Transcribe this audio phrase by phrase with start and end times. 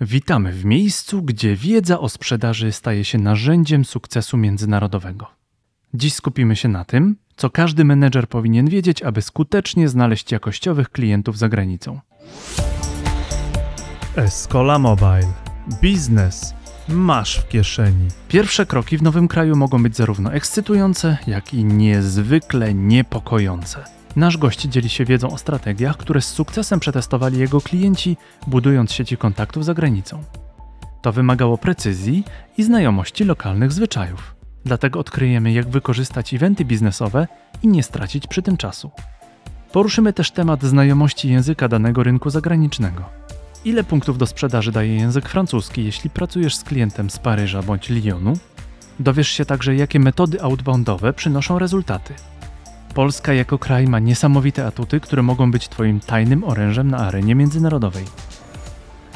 [0.00, 5.26] Witamy w miejscu, gdzie wiedza o sprzedaży staje się narzędziem sukcesu międzynarodowego.
[5.94, 11.38] Dziś skupimy się na tym, co każdy menedżer powinien wiedzieć, aby skutecznie znaleźć jakościowych klientów
[11.38, 12.00] za granicą.
[14.16, 15.32] Escola Mobile.
[15.82, 16.54] Biznes
[16.88, 18.08] masz w kieszeni.
[18.28, 23.84] Pierwsze kroki w nowym kraju mogą być zarówno ekscytujące, jak i niezwykle niepokojące.
[24.16, 28.16] Nasz gość dzieli się wiedzą o strategiach, które z sukcesem przetestowali jego klienci,
[28.46, 30.22] budując sieci kontaktów za granicą.
[31.02, 32.24] To wymagało precyzji
[32.58, 34.34] i znajomości lokalnych zwyczajów.
[34.64, 37.28] Dlatego odkryjemy, jak wykorzystać eventy biznesowe
[37.62, 38.90] i nie stracić przy tym czasu.
[39.72, 43.04] Poruszymy też temat znajomości języka danego rynku zagranicznego.
[43.64, 48.32] Ile punktów do sprzedaży daje język francuski, jeśli pracujesz z klientem z Paryża bądź Lyonu?
[49.00, 52.14] Dowiesz się także, jakie metody outboundowe przynoszą rezultaty.
[52.96, 58.04] Polska jako kraj ma niesamowite atuty, które mogą być Twoim tajnym orężem na arenie międzynarodowej.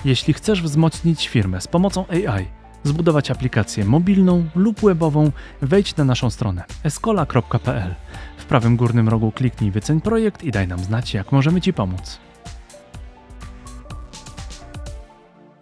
[0.05, 2.47] Jeśli chcesz wzmocnić firmę z pomocą AI,
[2.84, 7.95] zbudować aplikację mobilną lub webową, wejdź na naszą stronę escola.pl.
[8.37, 12.19] W prawym górnym rogu kliknij wyceń projekt i daj nam znać, jak możemy Ci pomóc.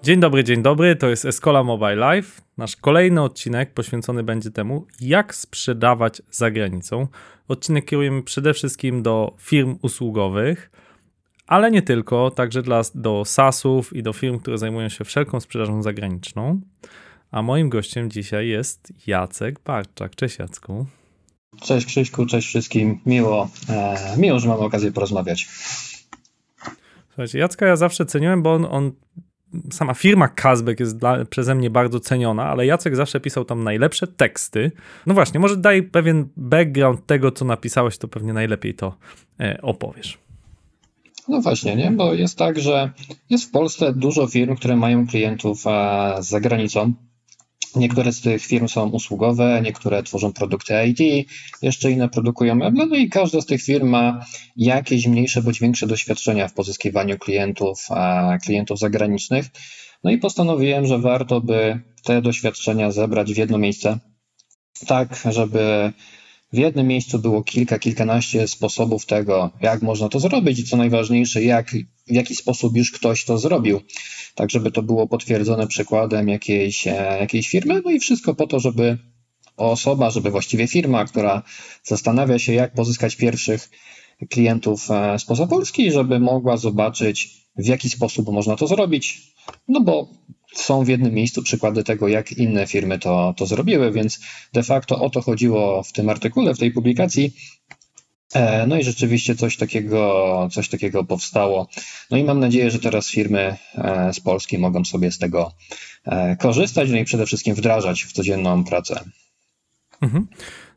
[0.03, 0.97] Dzień dobry, dzień dobry.
[0.97, 2.41] To jest Escola Mobile Live.
[2.57, 7.07] Nasz kolejny odcinek poświęcony będzie temu, jak sprzedawać za granicą.
[7.49, 10.71] Odcinek kierujemy przede wszystkim do firm usługowych,
[11.47, 15.83] ale nie tylko, także dla, do SaaSów i do firm, które zajmują się wszelką sprzedażą
[15.83, 16.61] zagraniczną.
[17.31, 20.17] A moim gościem dzisiaj jest Jacek Barczak.
[20.17, 20.87] Cześć Jacku.
[21.61, 23.01] Cześć Krzyśku, cześć wszystkim.
[23.07, 25.49] Miło, e, miło, że mamy okazję porozmawiać.
[27.09, 28.93] Słuchajcie, Jacka ja zawsze ceniłem, bo on, on
[29.71, 34.07] sama firma Kazbek jest dla, przeze mnie bardzo ceniona, ale Jacek zawsze pisał tam najlepsze
[34.07, 34.73] teksty.
[35.07, 38.95] No właśnie, może daj pewien background tego, co napisałeś, to pewnie najlepiej to
[39.41, 40.19] e, opowiesz.
[41.29, 41.91] No właśnie, nie?
[41.91, 42.91] bo jest tak, że
[43.31, 46.93] jest w Polsce dużo firm, które mają klientów e, za granicą.
[47.79, 51.29] Niektóre z tych firm są usługowe, niektóre tworzą produkty IT,
[51.63, 54.25] jeszcze inne produkują meble, no i każda z tych firm ma
[54.57, 57.89] jakieś mniejsze bądź większe doświadczenia w pozyskiwaniu klientów,
[58.45, 59.47] klientów zagranicznych.
[60.05, 63.99] No i postanowiłem, że warto by te doświadczenia zebrać w jedno miejsce,
[64.87, 65.93] tak żeby
[66.53, 71.43] w jednym miejscu było kilka, kilkanaście sposobów tego, jak można to zrobić i co najważniejsze,
[71.43, 71.71] jak,
[72.07, 73.81] w jaki sposób już ktoś to zrobił.
[74.35, 78.61] Tak, żeby to było potwierdzone przykładem jakiejś, e, jakiejś firmy, no i wszystko po to,
[78.61, 78.99] żeby
[79.57, 81.43] osoba, żeby właściwie firma, która
[81.85, 83.71] zastanawia się, jak pozyskać pierwszych
[84.31, 89.33] klientów e, spoza Polski, żeby mogła zobaczyć, w jaki sposób można to zrobić,
[89.69, 90.09] no bo
[90.55, 94.21] są w jednym miejscu przykłady tego, jak inne firmy to, to zrobiły, więc
[94.53, 97.33] de facto o to chodziło w tym artykule, w tej publikacji.
[98.35, 101.69] E, no i rzeczywiście coś takiego, coś takiego powstało.
[102.11, 105.53] No i mam nadzieję, że teraz firmy e, z Polski mogą sobie z tego
[106.07, 109.05] e, korzystać, no i przede wszystkim wdrażać w codzienną pracę.
[110.01, 110.27] Mhm.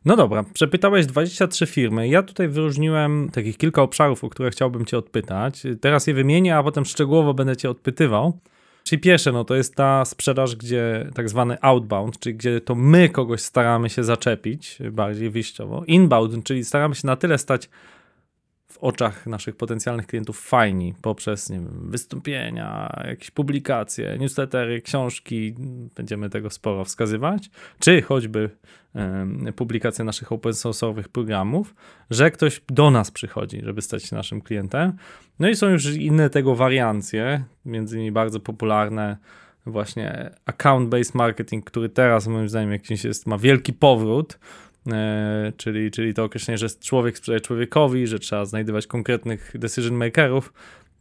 [0.04, 2.08] No dobra, przepytałeś 23 firmy.
[2.08, 5.62] Ja tutaj wyróżniłem takich kilka obszarów, o które chciałbym Cię odpytać.
[5.80, 8.38] Teraz je wymienię, a potem szczegółowo będę Cię odpytywał.
[8.84, 13.08] Czyli pierwsze, no to jest ta sprzedaż, gdzie tak zwany outbound, czyli gdzie to my
[13.08, 15.84] kogoś staramy się zaczepić bardziej wyjściowo.
[15.86, 17.68] Inbound, czyli staramy się na tyle stać
[18.72, 25.54] w oczach naszych potencjalnych klientów fajni poprzez nie wiem, wystąpienia, jakieś publikacje, newslettery, książki,
[25.96, 28.50] będziemy tego sporo wskazywać, czy choćby
[29.56, 31.74] publikacje naszych open source'owych programów,
[32.10, 34.92] że ktoś do nas przychodzi, żeby stać się naszym klientem.
[35.38, 39.16] No i są już inne tego wariancje, między innymi bardzo popularne
[39.66, 44.38] właśnie account-based marketing, który teraz moim zdaniem jakiś jest, ma wielki powrót,
[45.56, 50.52] czyli, czyli to określenie, że człowiek sprzedaje człowiekowi, że trzeba znajdywać konkretnych decision makerów,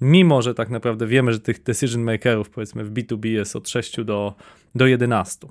[0.01, 4.03] mimo że tak naprawdę wiemy, że tych decision makerów powiedzmy w B2B jest od 6
[4.03, 4.35] do,
[4.75, 5.47] do 11.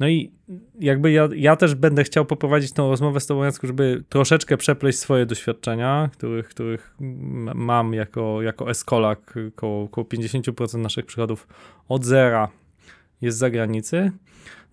[0.00, 0.32] No i
[0.80, 4.98] jakby ja, ja też będę chciał poprowadzić tą rozmowę z Tobą, Jacku, żeby troszeczkę przepleść
[4.98, 6.96] swoje doświadczenia, których, których
[7.54, 11.48] mam jako, jako eskolak, około, około 50% naszych przychodów
[11.88, 12.48] od zera
[13.20, 14.12] jest z zagranicy.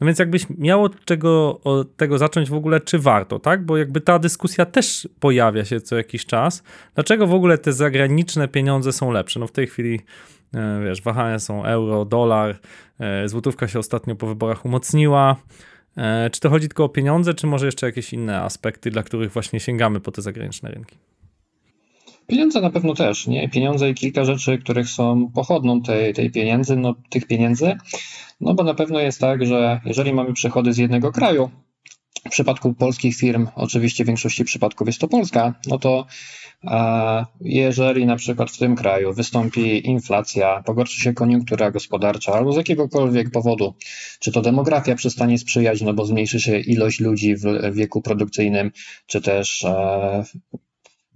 [0.02, 3.66] No więc jakbyś miał od czego od tego zacząć w ogóle, czy warto, tak?
[3.66, 6.64] Bo jakby ta dyskusja też pojawia się co jakiś czas.
[6.96, 9.40] Dlaczego w ogóle te zagraniczne pieniądze są lepsze?
[9.40, 10.02] No w tej chwili
[10.54, 12.60] e, wiesz, wahania są euro, dolar,
[13.00, 15.36] e, złotówka się ostatnio po wyborach umocniła.
[15.98, 19.32] E, czy to chodzi tylko o pieniądze, czy może jeszcze jakieś inne aspekty, dla których
[19.32, 20.98] właśnie sięgamy po te zagraniczne rynki?
[22.28, 23.50] Pieniądze na pewno też, nie?
[23.50, 27.76] Pieniądze i kilka rzeczy, których są pochodną tej, tej pieniędzy, no, tych pieniędzy.
[28.42, 31.50] No bo na pewno jest tak, że jeżeli mamy przychody z jednego kraju,
[32.30, 36.06] przypadku polskich firm, oczywiście w większości przypadków jest to Polska, no to
[37.42, 43.32] jeżeli na przykład w tym kraju wystąpi inflacja, pogorszy się koniunktura gospodarcza albo z jakiegokolwiek
[43.32, 43.74] powodu,
[44.20, 48.72] czy to demografia przestanie sprzyjać, no bo zmniejszy się ilość ludzi w wieku produkcyjnym,
[49.06, 49.66] czy też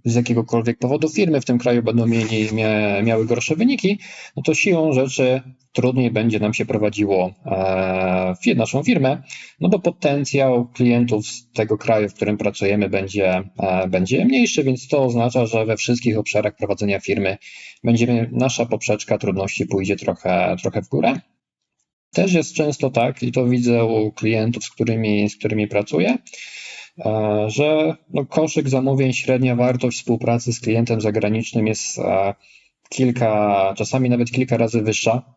[0.04, 3.98] z jakiegokolwiek powodu firmy w tym kraju będą mieli, mia, miały gorsze wyniki,
[4.36, 5.42] no to siłą rzeczy
[5.72, 9.22] trudniej będzie nam się prowadziło e, naszą firmę,
[9.60, 14.88] no bo potencjał klientów z tego kraju, w którym pracujemy, będzie, e, będzie mniejszy, więc
[14.88, 17.38] to oznacza, że we wszystkich obszarach prowadzenia firmy
[17.84, 21.20] będziemy, nasza poprzeczka trudności pójdzie trochę, trochę w górę.
[22.12, 26.18] Też jest często tak, i to widzę u klientów, z którymi, z którymi pracuję,
[27.46, 32.34] że no, koszyk zamówień, średnia wartość współpracy z klientem zagranicznym jest e,
[32.88, 35.34] kilka, czasami nawet kilka razy wyższa.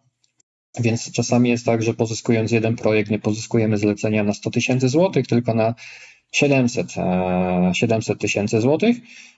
[0.80, 5.28] Więc czasami jest tak, że pozyskując jeden projekt, nie pozyskujemy zlecenia na 100 tysięcy złotych,
[5.28, 5.76] tylko na
[6.32, 6.94] 700
[7.74, 8.98] 700 e, tysięcy złotych.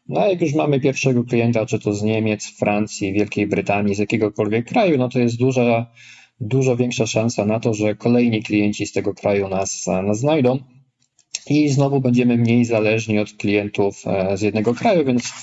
[0.09, 3.99] No a jak już mamy pierwszego klienta, czy to z Niemiec, Francji, Wielkiej Brytanii, z
[3.99, 5.91] jakiegokolwiek kraju, no to jest duża,
[6.39, 10.59] dużo większa szansa na to, że kolejni klienci z tego kraju nas, nas znajdą
[11.49, 15.33] i znowu będziemy mniej zależni od klientów e, z jednego kraju, więc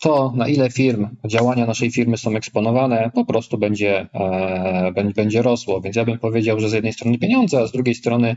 [0.00, 5.80] to, na ile firm, działania naszej firmy są eksponowane, po prostu będzie, e, będzie rosło.
[5.80, 8.36] Więc ja bym powiedział, że z jednej strony pieniądze, a z drugiej strony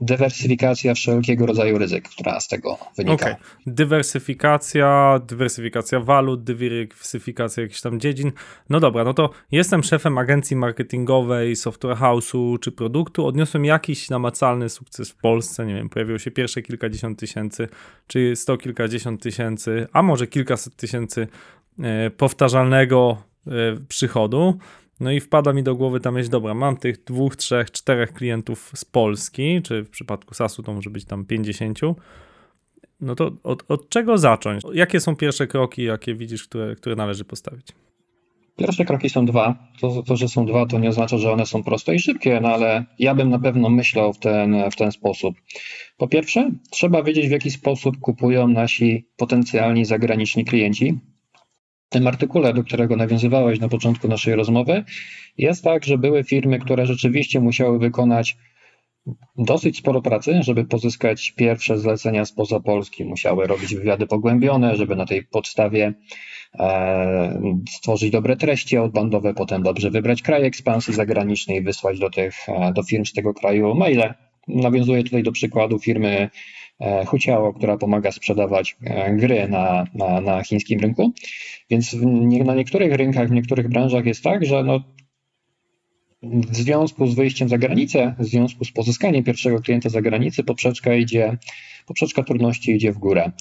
[0.00, 3.26] dywersyfikacja wszelkiego rodzaju ryzyk, która z tego wynika.
[3.26, 3.36] Okay.
[3.66, 8.32] Dywersyfikacja, dywersyfikacja walut, dywersyfikacja jakichś tam dziedzin.
[8.70, 14.68] No dobra, no to jestem szefem agencji marketingowej, software house'u czy produktu, odniosłem jakiś namacalny
[14.68, 17.68] sukces w Polsce, nie wiem, pojawiło się pierwsze kilkadziesiąt tysięcy,
[18.06, 21.28] czy sto kilkadziesiąt tysięcy, a może kilkaset tysięcy
[21.82, 23.50] e, powtarzalnego e,
[23.88, 24.58] przychodu.
[25.00, 28.72] No i wpada mi do głowy ta myśl, dobra, mam tych dwóch, trzech, czterech klientów
[28.74, 31.80] z Polski, czy w przypadku SASu to może być tam 50.
[33.00, 34.62] No to od, od czego zacząć?
[34.72, 37.66] Jakie są pierwsze kroki, jakie widzisz, które, które należy postawić?
[38.56, 39.56] Pierwsze kroki są dwa.
[39.80, 42.48] To, to, że są dwa, to nie oznacza, że one są proste i szybkie, no
[42.48, 45.34] ale ja bym na pewno myślał w ten, w ten sposób.
[45.96, 50.98] Po pierwsze, trzeba wiedzieć, w jaki sposób kupują nasi potencjalni zagraniczni klienci,
[51.88, 54.84] w tym artykule, do którego nawiązywałeś na początku naszej rozmowy,
[55.38, 58.36] jest tak, że były firmy, które rzeczywiście musiały wykonać
[59.36, 63.04] dosyć sporo pracy, żeby pozyskać pierwsze zlecenia spoza Polski.
[63.04, 65.94] Musiały robić wywiady pogłębione, żeby na tej podstawie
[66.58, 72.72] e, stworzyć dobre treści outboundowe, potem dobrze wybrać kraj ekspansji zagranicznej, wysłać do tych e,
[72.72, 74.14] do firm z tego kraju maile.
[74.48, 76.30] Nawiązuję tutaj do przykładu firmy
[77.06, 81.12] Huciao, która pomaga sprzedawać e, gry na, na, na chińskim rynku.
[81.70, 81.96] Więc
[82.44, 84.80] na niektórych rynkach, w niektórych branżach jest tak, że no,
[86.22, 90.94] w związku z wyjściem za granicę, w związku z pozyskaniem pierwszego klienta za granicę, poprzeczka
[90.94, 91.38] idzie,
[91.86, 93.32] poprzeczka trudności idzie w górę.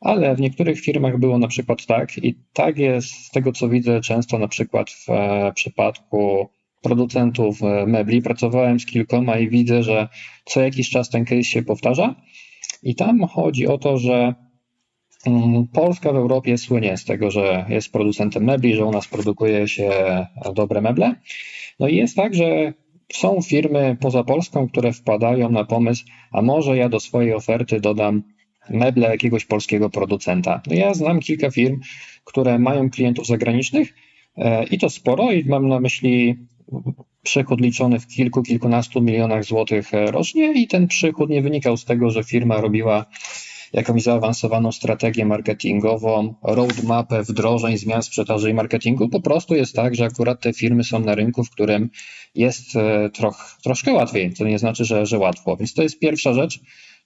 [0.00, 4.00] Ale w niektórych firmach było na przykład tak, i tak jest z tego co widzę
[4.00, 6.48] często na przykład w e, przypadku
[6.82, 8.22] producentów mebli.
[8.22, 10.08] Pracowałem z kilkoma i widzę, że
[10.44, 12.14] co jakiś czas ten case się powtarza
[12.82, 14.34] i tam chodzi o to, że
[15.26, 19.68] mm, Polska w Europie słynie z tego, że jest producentem mebli, że u nas produkuje
[19.68, 19.90] się
[20.54, 21.14] dobre meble.
[21.80, 22.72] No i jest tak, że
[23.12, 28.22] są firmy poza Polską, które wpadają na pomysł, a może ja do swojej oferty dodam
[28.70, 30.62] meble jakiegoś polskiego producenta.
[30.66, 31.80] No ja znam kilka firm,
[32.24, 33.94] które mają klientów zagranicznych
[34.36, 36.36] e, i to sporo i mam na myśli
[37.22, 41.84] przychód liczony w kilku, kilkunastu milionach złotych e, rocznie i ten przychód nie wynikał z
[41.84, 43.06] tego, że firma robiła
[43.72, 49.08] jakąś zaawansowaną strategię marketingową, roadmapę wdrożeń, zmian sprzedaży i marketingu.
[49.08, 51.90] Po prostu jest tak, że akurat te firmy są na rynku, w którym
[52.34, 54.32] jest e, troch, troszkę łatwiej.
[54.34, 55.56] To nie znaczy, że, że łatwo.
[55.56, 56.60] Więc to jest pierwsza rzecz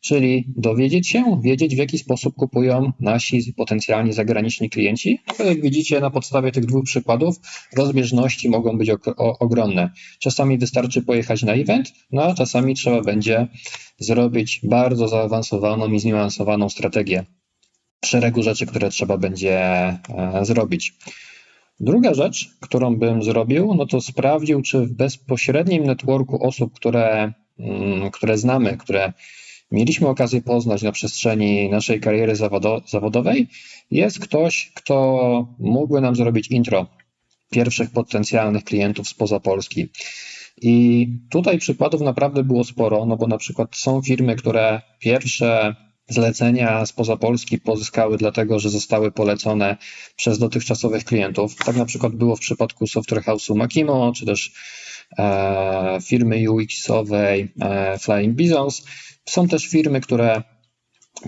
[0.04, 5.18] czyli dowiedzieć się, wiedzieć w jaki sposób kupują nasi potencjalni zagraniczni klienci.
[5.38, 7.36] No jak widzicie na podstawie tych dwóch przykładów
[7.76, 9.90] rozbieżności mogą być ogromne.
[10.18, 13.46] Czasami wystarczy pojechać na event, no a czasami trzeba będzie
[13.98, 17.24] zrobić bardzo zaawansowaną i zniuansowaną strategię
[18.04, 19.98] szeregu rzeczy, które trzeba będzie e,
[20.42, 20.94] zrobić.
[21.80, 28.10] Druga rzecz, którą bym zrobił, no to sprawdził, czy w bezpośrednim networku osób, które, mm,
[28.10, 29.12] które znamy, które
[29.74, 32.36] mieliśmy okazję poznać na przestrzeni naszej kariery
[32.86, 33.48] zawodowej,
[33.90, 36.86] jest ktoś, kto mógłby nam zrobić intro
[37.50, 39.88] pierwszych potencjalnych klientów spoza Polski.
[40.62, 45.76] I tutaj przykładów naprawdę było sporo, no bo na przykład są firmy, które pierwsze
[46.08, 49.76] zlecenia spoza Polski pozyskały dlatego, że zostały polecone
[50.16, 51.56] przez dotychczasowych klientów.
[51.56, 54.52] Tak na przykład było w przypadku Software House'u Makimo, czy też
[55.18, 58.84] e, firmy UX-owej e, Flying Bisons,
[59.28, 60.42] Są też firmy, które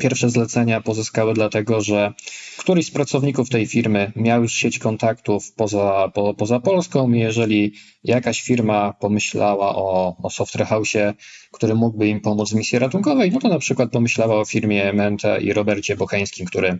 [0.01, 2.13] pierwsze zlecenia pozyskały dlatego, że
[2.57, 7.73] któryś z pracowników tej firmy miał już sieć kontaktów poza, po, poza Polską i jeżeli
[8.05, 11.15] jakaś firma pomyślała o, o software house'ie,
[11.53, 15.41] który mógłby im pomóc w misji ratunkowej, no to na przykład pomyślała o firmie Mente
[15.41, 16.79] i Robercie Bocheńskim, który,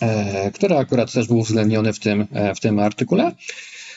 [0.00, 3.32] e, który akurat też był uwzględniony w tym, e, w tym artykule.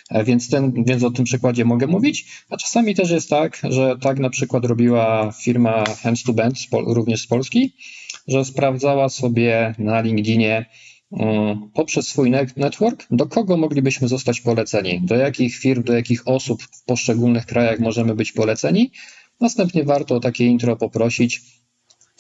[0.10, 2.26] E, Więc, ten, więc o tym przykładzie mogę mówić.
[2.50, 7.22] A czasami też jest tak, że tak na przykład robiła firma Hands to Band, również
[7.22, 7.74] z Polski,
[8.28, 10.66] że sprawdzała sobie na LinkedInie
[11.12, 16.28] mm, poprzez swój net- network, do kogo moglibyśmy zostać poleceni, do jakich firm, do jakich
[16.28, 18.92] osób w poszczególnych krajach możemy być poleceni.
[19.42, 21.42] Następnie warto o takie intro poprosić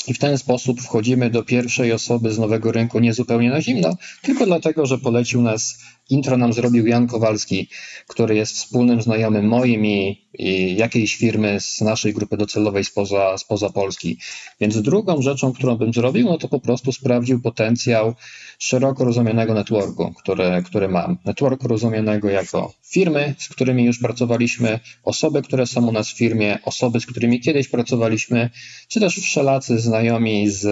[0.07, 3.97] i w ten sposób wchodzimy do pierwszej osoby z nowego rynku nie zupełnie na zimno,
[4.21, 7.69] tylko dlatego, że polecił nas, intro nam zrobił Jan Kowalski,
[8.07, 13.69] który jest wspólnym znajomym moim i, i jakiejś firmy z naszej grupy docelowej spoza, spoza
[13.69, 14.17] Polski.
[14.61, 18.15] Więc drugą rzeczą, którą bym zrobił, no to po prostu sprawdził potencjał
[18.59, 21.17] szeroko rozumianego networku, który, który mam.
[21.25, 26.59] Networku rozumianego jako firmy, z którymi już pracowaliśmy, osoby, które są u nas w firmie,
[26.63, 28.49] osoby, z którymi kiedyś pracowaliśmy,
[28.87, 30.65] czy też wszelacy znajomi z,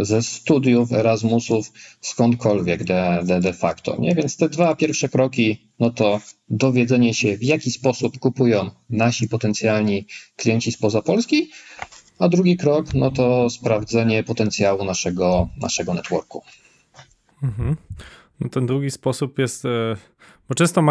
[0.00, 3.96] ze studiów, Erasmusów, skądkolwiek de, de, de facto.
[3.98, 4.14] Nie?
[4.14, 10.06] Więc te dwa pierwsze kroki, no to dowiedzenie się, w jaki sposób kupują nasi potencjalni
[10.36, 11.50] klienci spoza Polski,
[12.18, 16.42] a drugi krok, no to sprawdzenie potencjału naszego, naszego networku.
[17.42, 17.76] Mhm.
[18.40, 19.96] No ten drugi sposób jest, e,
[20.48, 20.82] bo często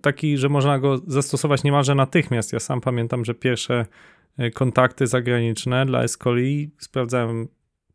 [0.00, 2.52] taki, że można go zastosować niemalże natychmiast.
[2.52, 3.86] Ja sam pamiętam, że pierwsze
[4.54, 6.70] kontakty zagraniczne dla Escoli.
[6.78, 7.48] Sprawdzałem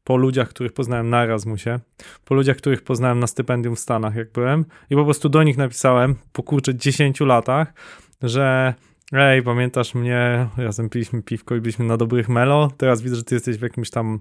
[0.04, 1.80] po ludziach, których poznałem na Erasmusie,
[2.26, 4.66] po ludziach, których poznałem na stypendium w Stanach, jak byłem.
[4.90, 7.74] I po prostu do nich napisałem po kurczę 10 latach,
[8.22, 8.74] że
[9.14, 13.36] ej, pamiętasz mnie, razem piliśmy piwko i byliśmy na dobrych melo, teraz widzę, że ty
[13.36, 14.20] jesteś w jakimś tam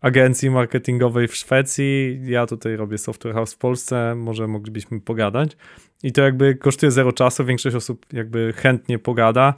[0.00, 5.56] agencji marketingowej w Szwecji, ja tutaj robię software house w Polsce, może moglibyśmy pogadać.
[6.02, 9.54] I to jakby kosztuje zero czasu, większość osób jakby chętnie pogada.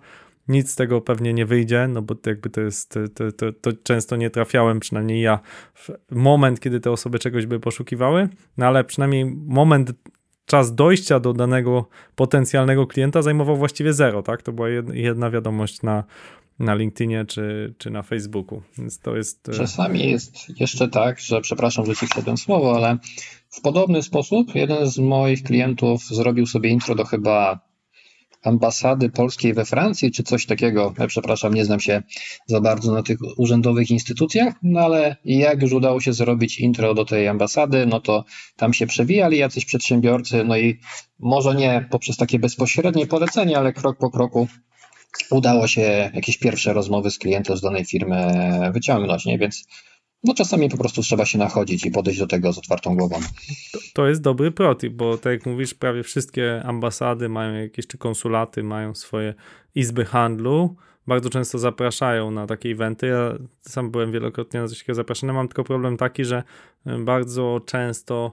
[0.48, 3.70] Nic z tego pewnie nie wyjdzie, no bo to jakby to jest, to, to, to
[3.82, 5.38] często nie trafiałem, przynajmniej ja,
[5.74, 9.92] w moment, kiedy te osoby czegoś by poszukiwały, no ale przynajmniej moment,
[10.46, 14.42] czas dojścia do danego potencjalnego klienta zajmował właściwie zero, tak?
[14.42, 16.04] To była jedna wiadomość na,
[16.58, 18.62] na LinkedInie czy, czy na Facebooku.
[18.78, 19.50] Więc to jest.
[19.56, 22.98] Czasami jest jeszcze tak, że przepraszam, że ci wszedłem słowo, ale
[23.48, 27.60] w podobny sposób jeden z moich klientów zrobił sobie intro do chyba
[28.44, 30.94] ambasady polskiej we Francji, czy coś takiego.
[30.98, 32.02] Ja przepraszam, nie znam się
[32.46, 37.04] za bardzo na tych urzędowych instytucjach, no ale jak już udało się zrobić intro do
[37.04, 38.24] tej ambasady, no to
[38.56, 40.78] tam się przewijali jacyś przedsiębiorcy, no i
[41.18, 44.48] może nie poprzez takie bezpośrednie polecenie, ale krok po kroku
[45.30, 48.32] udało się jakieś pierwsze rozmowy z klientem z danej firmy
[48.72, 49.38] wyciągnąć, nie?
[49.38, 49.64] Więc
[50.24, 53.16] no czasami po prostu trzeba się nachodzić i podejść do tego z otwartą głową.
[53.72, 57.98] To, to jest dobry protip, bo tak jak mówisz, prawie wszystkie ambasady mają jakieś czy
[57.98, 59.34] konsulaty, mają swoje
[59.74, 60.76] izby handlu.
[61.06, 63.06] Bardzo często zapraszają na takie eventy.
[63.06, 65.32] Ja sam byłem wielokrotnie na coś takiego zapraszany.
[65.32, 66.42] Mam tylko problem taki, że
[66.98, 68.32] bardzo często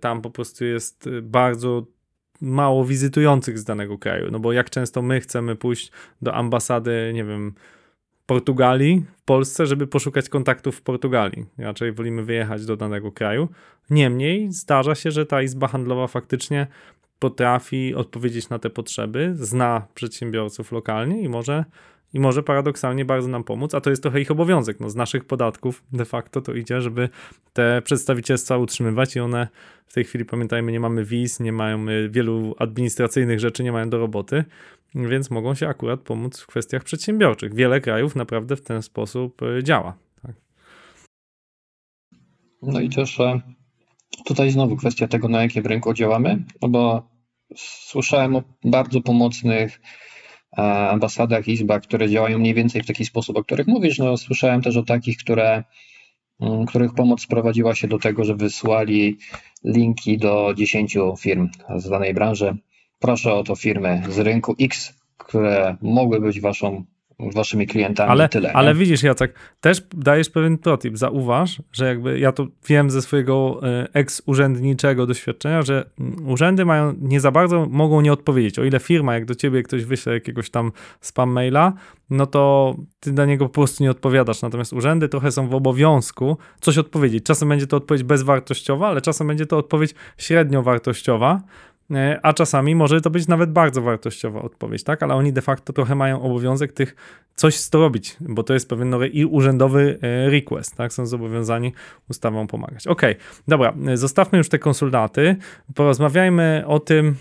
[0.00, 1.86] tam po prostu jest bardzo
[2.40, 4.30] mało wizytujących z danego kraju.
[4.30, 5.90] No bo jak często my chcemy pójść
[6.22, 7.54] do ambasady, nie wiem,
[8.26, 11.46] Portugalii w Polsce, żeby poszukać kontaktów w Portugalii.
[11.58, 13.48] Raczej wolimy wyjechać do danego kraju.
[13.90, 16.66] Niemniej zdarza się, że ta izba handlowa faktycznie
[17.18, 21.64] potrafi odpowiedzieć na te potrzeby, zna przedsiębiorców lokalnie i może,
[22.14, 24.80] i może paradoksalnie bardzo nam pomóc, a to jest trochę ich obowiązek.
[24.80, 27.08] No, z naszych podatków de facto to idzie, żeby
[27.52, 29.48] te przedstawicielstwa utrzymywać i one
[29.86, 33.98] w tej chwili, pamiętajmy, nie mamy wiz, nie mają wielu administracyjnych rzeczy, nie mają do
[33.98, 34.44] roboty,
[34.96, 37.54] więc mogą się akurat pomóc w kwestiach przedsiębiorczych.
[37.54, 39.98] Wiele krajów naprawdę w ten sposób działa.
[40.22, 40.32] Tak.
[42.62, 43.18] No i też
[44.24, 47.10] tutaj znowu kwestia tego, na jakim rynku działamy, no bo
[47.56, 49.80] słyszałem o bardzo pomocnych
[50.90, 53.98] ambasadach, izbach, które działają mniej więcej w taki sposób, o których mówisz.
[53.98, 55.64] No, słyszałem też o takich, które,
[56.68, 59.18] których pomoc sprowadziła się do tego, że wysłali
[59.64, 62.56] linki do 10 firm z danej branży.
[62.98, 66.84] Proszę o to firmy z rynku X, które mogły być waszą
[67.18, 68.52] waszymi klientami ale, tyle.
[68.52, 68.80] Ale nie?
[68.80, 70.96] widzisz, Jacek, też dajesz pewien protip.
[70.96, 73.60] Zauważ, że jakby ja to wiem ze swojego
[73.92, 75.90] ex-urzędniczego doświadczenia, że
[76.26, 78.58] urzędy mają nie za bardzo mogą nie odpowiedzieć.
[78.58, 81.72] O ile firma, jak do ciebie ktoś wyśle jakiegoś tam spam maila,
[82.10, 84.42] no to ty na niego po prostu nie odpowiadasz.
[84.42, 87.24] Natomiast urzędy trochę są w obowiązku coś odpowiedzieć.
[87.24, 91.75] Czasem będzie to odpowiedź bezwartościowa, ale czasem będzie to odpowiedź średnio wartościowa e,
[92.22, 95.02] a czasami może to być nawet bardzo wartościowa odpowiedź, tak?
[95.02, 96.96] Ale oni de facto trochę mają obowiązek tych
[97.34, 100.92] coś z to robić, bo to jest pewien i urzędowy e, request, tak?
[100.92, 101.72] Są zobowiązani
[102.10, 102.86] ustawą pomagać.
[102.86, 103.14] Okej,
[103.48, 105.36] dobra, e, zostawmy już te konsultaty,
[105.74, 107.16] porozmawiajmy o tym,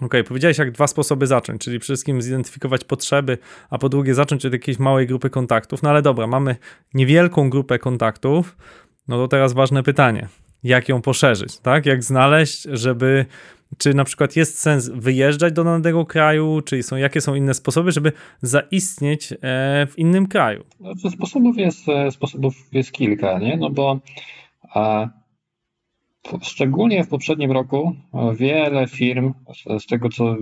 [0.00, 3.38] Okej, powiedziałeś jak dwa sposoby zacząć, czyli przede wszystkim zidentyfikować potrzeby,
[3.70, 5.82] a po drugie zacząć od jakiejś małej grupy kontaktów.
[5.82, 6.56] No ale dobra, mamy
[6.94, 8.56] niewielką grupę kontaktów,
[9.08, 10.28] no to teraz ważne pytanie,
[10.62, 11.86] jak ją poszerzyć, tak?
[11.86, 13.26] Jak znaleźć, żeby,
[13.78, 17.92] czy na przykład jest sens wyjeżdżać do danego kraju, czy są, jakie są inne sposoby,
[17.92, 18.12] żeby
[18.42, 19.36] zaistnieć e,
[19.90, 20.64] w innym kraju?
[20.80, 23.56] Znaczy, sposobów jest, e, sposobów jest kilka, nie?
[23.56, 24.00] No bo
[24.74, 25.08] a,
[26.42, 30.36] szczególnie w poprzednim roku e, wiele firm, z, z tego co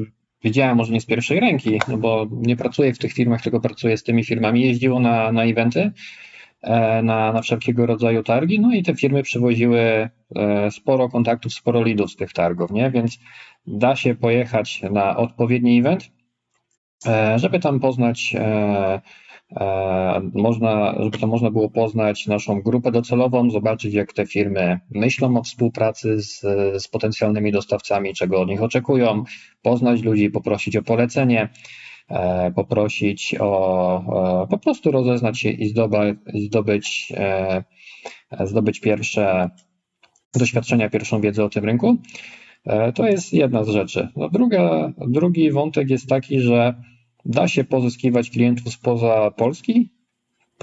[0.44, 3.96] widziałem, może nie z pierwszej ręki, no bo nie pracuję w tych firmach, tylko pracuję
[3.96, 5.92] z tymi firmami, jeździło na, na eventy,
[7.02, 10.10] na, na wszelkiego rodzaju targi, no i te firmy przywoziły e,
[10.70, 12.90] sporo kontaktów, sporo lidów z tych targów, nie?
[12.90, 13.18] Więc
[13.66, 16.10] da się pojechać na odpowiedni event,
[17.06, 19.00] e, żeby tam poznać e,
[19.56, 25.36] E, Można, żeby to można było poznać naszą grupę docelową, zobaczyć jak te firmy myślą
[25.36, 26.40] o współpracy z,
[26.82, 29.24] z potencjalnymi dostawcami, czego od nich oczekują,
[29.62, 31.48] poznać ludzi, poprosić o polecenie, e,
[32.54, 35.74] poprosić o e, po prostu rozeznać się i
[36.34, 37.64] i zdobyć, e,
[38.40, 39.50] zdobyć pierwsze
[40.34, 41.96] doświadczenia, pierwszą wiedzę o tym rynku.
[42.66, 44.08] E, To jest jedna z rzeczy.
[44.16, 46.74] No druga, drugi wątek jest taki, że
[47.24, 49.90] da się pozyskiwać klientów spoza Polski,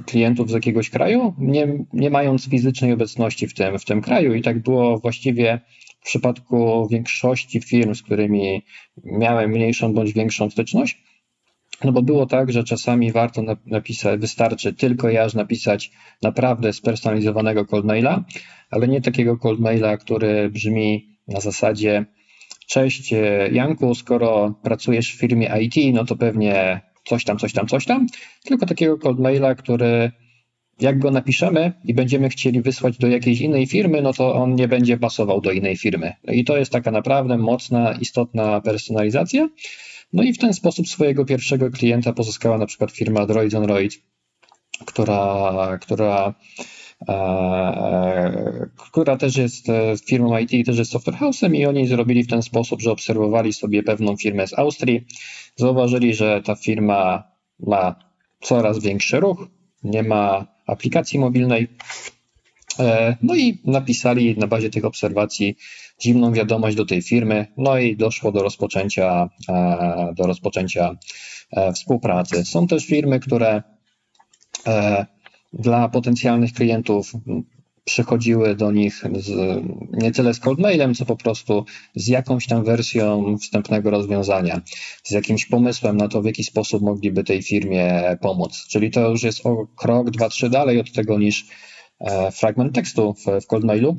[0.05, 4.33] klientów z jakiegoś kraju, nie, nie mając fizycznej obecności w tym, w tym kraju.
[4.33, 5.59] I tak było właściwie
[6.01, 8.61] w przypadku większości firm, z którymi
[9.03, 11.06] miałem mniejszą bądź większą styczność.
[11.83, 15.91] No bo było tak, że czasami warto na- napisać, wystarczy tylko i aż napisać
[16.21, 18.23] naprawdę spersonalizowanego cold maila,
[18.71, 22.05] ale nie takiego cold maila, który brzmi na zasadzie
[22.67, 27.67] Cześć e, Janku, skoro pracujesz w firmie IT, no to pewnie coś tam, coś tam,
[27.67, 28.07] coś tam,
[28.43, 30.11] tylko takiego cold maila, który
[30.79, 34.67] jak go napiszemy i będziemy chcieli wysłać do jakiejś innej firmy, no to on nie
[34.67, 36.13] będzie pasował do innej firmy.
[36.27, 39.49] I to jest taka naprawdę mocna, istotna personalizacja.
[40.13, 44.01] No i w ten sposób swojego pierwszego klienta pozyskała na przykład firma Droids on Droid,
[44.85, 46.33] która, która
[47.07, 52.27] e, która też jest e, firmą IT, też jest software house'em i oni zrobili w
[52.27, 55.05] ten sposób, że obserwowali sobie pewną firmę z Austrii,
[55.55, 57.23] zauważyli, że ta firma
[57.59, 57.95] ma
[58.41, 59.47] coraz większy ruch,
[59.83, 61.67] nie ma aplikacji mobilnej,
[62.79, 65.57] e, no i napisali na bazie tych obserwacji
[66.01, 70.97] zimną wiadomość do tej firmy, no i doszło do rozpoczęcia, e, do rozpoczęcia
[71.51, 72.45] e, współpracy.
[72.45, 73.63] Są też firmy, które
[74.67, 75.05] e,
[75.53, 77.11] dla potencjalnych klientów
[77.83, 79.61] przychodziły do nich z,
[79.93, 84.61] nie tyle z cold mailem, co po prostu z jakąś tam wersją wstępnego rozwiązania,
[85.03, 88.65] z jakimś pomysłem na to, w jaki sposób mogliby tej firmie pomóc.
[88.69, 91.45] Czyli to już jest o krok, dwa, trzy dalej od tego niż
[92.31, 93.97] fragment tekstu w, w cold mailu.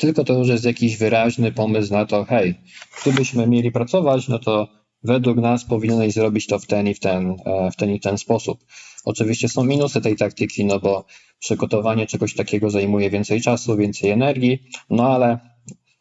[0.00, 2.54] Tylko to już jest jakiś wyraźny pomysł na to, hej,
[3.02, 4.68] gdybyśmy mieli pracować, no to
[5.04, 8.18] według nas powinieneś zrobić to w ten i w ten, e, w ten i ten
[8.18, 8.64] sposób.
[9.04, 11.04] Oczywiście są minusy tej taktyki, no bo
[11.38, 15.38] przygotowanie czegoś takiego zajmuje więcej czasu, więcej energii, no ale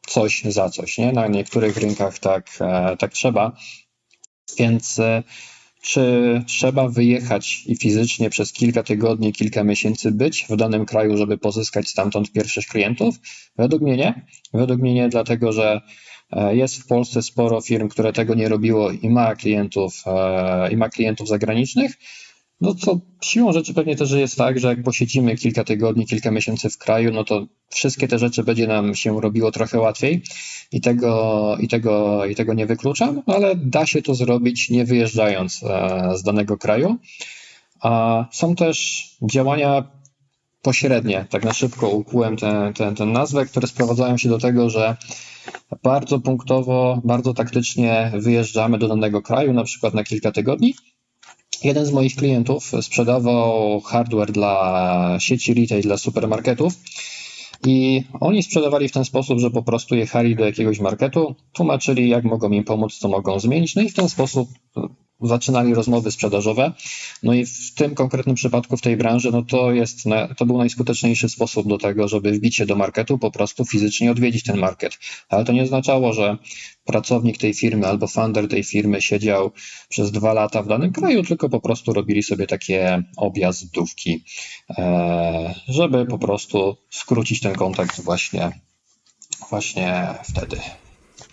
[0.07, 1.11] coś za coś, nie?
[1.11, 3.51] Na niektórych rynkach tak, e, tak trzeba.
[4.57, 5.23] Więc e,
[5.81, 11.37] czy trzeba wyjechać i fizycznie przez kilka tygodni, kilka miesięcy być w danym kraju, żeby
[11.37, 13.15] pozyskać stamtąd pierwszych klientów?
[13.57, 14.25] Według mnie nie.
[14.53, 15.81] Według mnie nie, dlatego że
[16.31, 20.77] e, jest w Polsce sporo firm, które tego nie robiło i ma klientów, e, i
[20.77, 21.97] ma klientów zagranicznych.
[22.61, 26.69] No co siłą rzeczy pewnie też jest tak, że jak posiedzimy kilka tygodni, kilka miesięcy
[26.69, 30.23] w kraju, no to wszystkie te rzeczy będzie nam się robiło trochę łatwiej
[30.71, 35.63] i tego, i tego, i tego nie wykluczam, ale da się to zrobić nie wyjeżdżając
[35.63, 36.97] e, z danego kraju.
[37.81, 39.83] A są też działania
[40.61, 44.97] pośrednie, tak na szybko ukułem tę tę- tę nazwę, które sprowadzają się do tego, że
[45.83, 50.73] bardzo punktowo, bardzo taktycznie wyjeżdżamy do danego kraju, na przykład na kilka tygodni.
[51.63, 56.73] Jeden z moich klientów sprzedawał hardware dla sieci retail, dla supermarketów.
[57.65, 62.23] I oni sprzedawali w ten sposób, że po prostu jechali do jakiegoś marketu, tłumaczyli, jak
[62.23, 64.49] mogą im pomóc, co mogą zmienić, no i w ten sposób
[65.27, 66.71] zaczynali rozmowy sprzedażowe.
[67.23, 70.03] No i w tym konkretnym przypadku, w tej branży, no to jest,
[70.37, 74.43] to był najskuteczniejszy sposób do tego, żeby wbić się do marketu, po prostu fizycznie odwiedzić
[74.43, 74.97] ten market.
[75.29, 76.37] Ale to nie oznaczało, że
[76.85, 79.51] pracownik tej firmy albo founder tej firmy siedział
[79.89, 84.23] przez dwa lata w danym kraju, tylko po prostu robili sobie takie objazdówki,
[84.77, 88.51] e, żeby po prostu skrócić ten kontakt właśnie,
[89.49, 90.57] właśnie wtedy.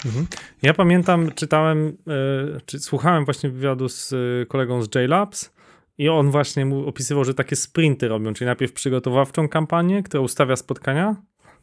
[0.07, 0.27] Mhm.
[0.63, 1.97] Ja pamiętam, czytałem,
[2.57, 5.53] e, czy słuchałem właśnie wywiadu z e, kolegą z JLabs
[5.99, 11.17] i on właśnie opisywał, że takie sprinty robią, czyli najpierw przygotowawczą kampanię, która ustawia spotkania,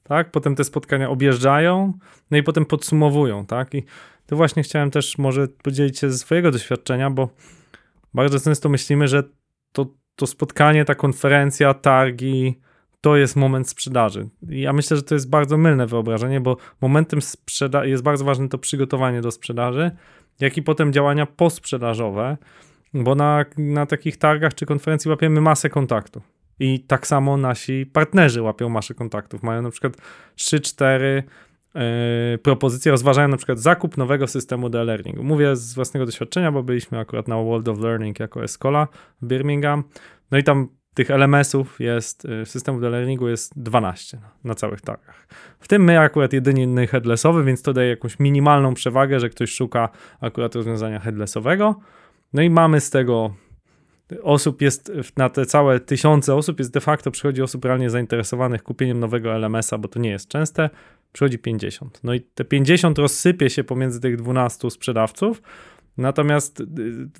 [0.04, 1.94] tak, potem te spotkania objeżdżają,
[2.32, 3.84] no i potem podsumowują, tak, i
[4.26, 7.30] to właśnie chciałem też może podzielić się ze swojego doświadczenia, bo
[8.14, 9.24] bardzo często myślimy, że
[9.72, 12.60] to, to spotkanie, ta konferencja, targi,
[13.06, 14.30] to jest moment sprzedaży.
[14.50, 18.58] Ja myślę, że to jest bardzo mylne wyobrażenie, bo momentem sprzeda- jest bardzo ważne to
[18.58, 19.92] przygotowanie do sprzedaży,
[20.40, 22.38] jak i potem działania posprzedażowe,
[22.94, 26.24] bo na, na takich targach czy konferencji łapiemy masę kontaktów.
[26.60, 29.44] I tak samo nasi partnerzy łapią masę kontaktów.
[29.44, 29.98] Mają na przykład
[30.38, 31.24] 3-4
[31.76, 31.82] yy,
[32.38, 35.24] propozycje, rozważają na przykład zakup nowego systemu do e-learningu.
[35.24, 38.88] Mówię z własnego doświadczenia, bo byliśmy akurat na World of Learning jako Escola
[39.22, 39.84] w Birmingham.
[40.32, 45.28] No i tam tych LMS-ów jest, y, systemów do learningu jest 12 na całych targach.
[45.60, 49.90] W tym my akurat jedynie headlessowy, więc to daje jakąś minimalną przewagę, że ktoś szuka
[50.22, 51.80] akurat rozwiązania headlessowego.
[52.34, 53.36] No i mamy z tego
[54.24, 59.00] osób jest, na te całe tysiące osób jest de facto, przychodzi osób realnie zainteresowanych kupieniem
[59.00, 60.70] nowego LMS-a, bo to nie jest częste,
[61.12, 62.00] przychodzi 50.
[62.04, 65.42] No i te 50 rozsypie się pomiędzy tych 12 sprzedawców,
[65.98, 66.66] Natomiast y,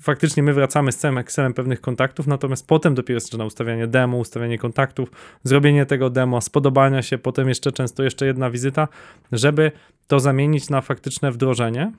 [0.00, 4.58] faktycznie my wracamy z całym Excelem pewnych kontaktów, natomiast potem dopiero zaczyna ustawianie demo, ustawianie
[4.58, 5.10] kontaktów,
[5.44, 8.88] zrobienie tego demo, spodobania się, potem jeszcze często jeszcze jedna wizyta,
[9.32, 9.72] żeby
[10.06, 11.92] to zamienić na faktyczne wdrożenie.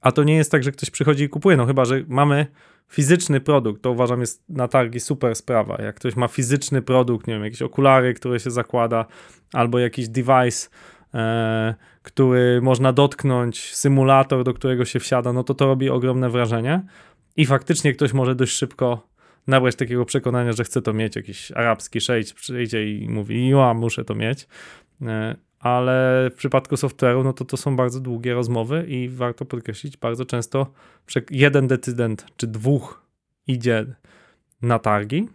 [0.00, 2.46] A to nie jest tak, że ktoś przychodzi i kupuje, no chyba, że mamy
[2.88, 5.82] fizyczny produkt, to uważam jest na targi super sprawa.
[5.82, 9.06] Jak ktoś ma fizyczny produkt, nie wiem, jakieś okulary, które się zakłada,
[9.52, 10.68] albo jakiś device,
[11.14, 16.82] e, który można dotknąć, symulator, do którego się wsiada, no to to robi ogromne wrażenie.
[17.36, 19.08] I faktycznie ktoś może dość szybko
[19.46, 21.16] nabrać takiego przekonania, że chce to mieć.
[21.16, 24.46] Jakiś arabski szejć przyjdzie i mówi, ja muszę to mieć.
[25.02, 29.96] E, ale w przypadku software'u, no to to są bardzo długie rozmowy i warto podkreślić,
[29.96, 30.66] bardzo często
[31.30, 33.02] jeden decydent czy dwóch
[33.46, 33.86] idzie
[34.62, 35.28] na targi,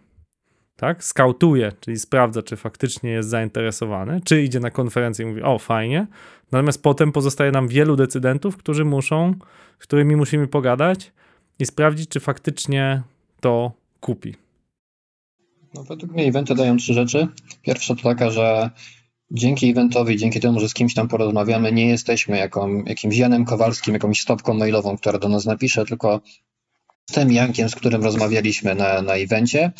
[0.80, 1.04] tak?
[1.04, 6.06] Skautuje, czyli sprawdza, czy faktycznie jest zainteresowany, czy idzie na konferencję i mówi, o fajnie.
[6.52, 9.34] Natomiast potem pozostaje nam wielu decydentów, którzy muszą,
[9.78, 11.12] z którymi musimy pogadać
[11.58, 13.02] i sprawdzić, czy faktycznie
[13.40, 14.34] to kupi.
[15.74, 17.28] No, według mnie eventy dają trzy rzeczy.
[17.62, 18.70] Pierwsza to taka, że
[19.30, 23.94] dzięki eventowi, dzięki temu, że z kimś tam porozmawiamy, nie jesteśmy jaką, jakimś Janem Kowalskim,
[23.94, 26.20] jakąś stopką mailową, która do nas napisze, tylko
[27.10, 29.72] tym Jankiem, z którym rozmawialiśmy na, na evencie.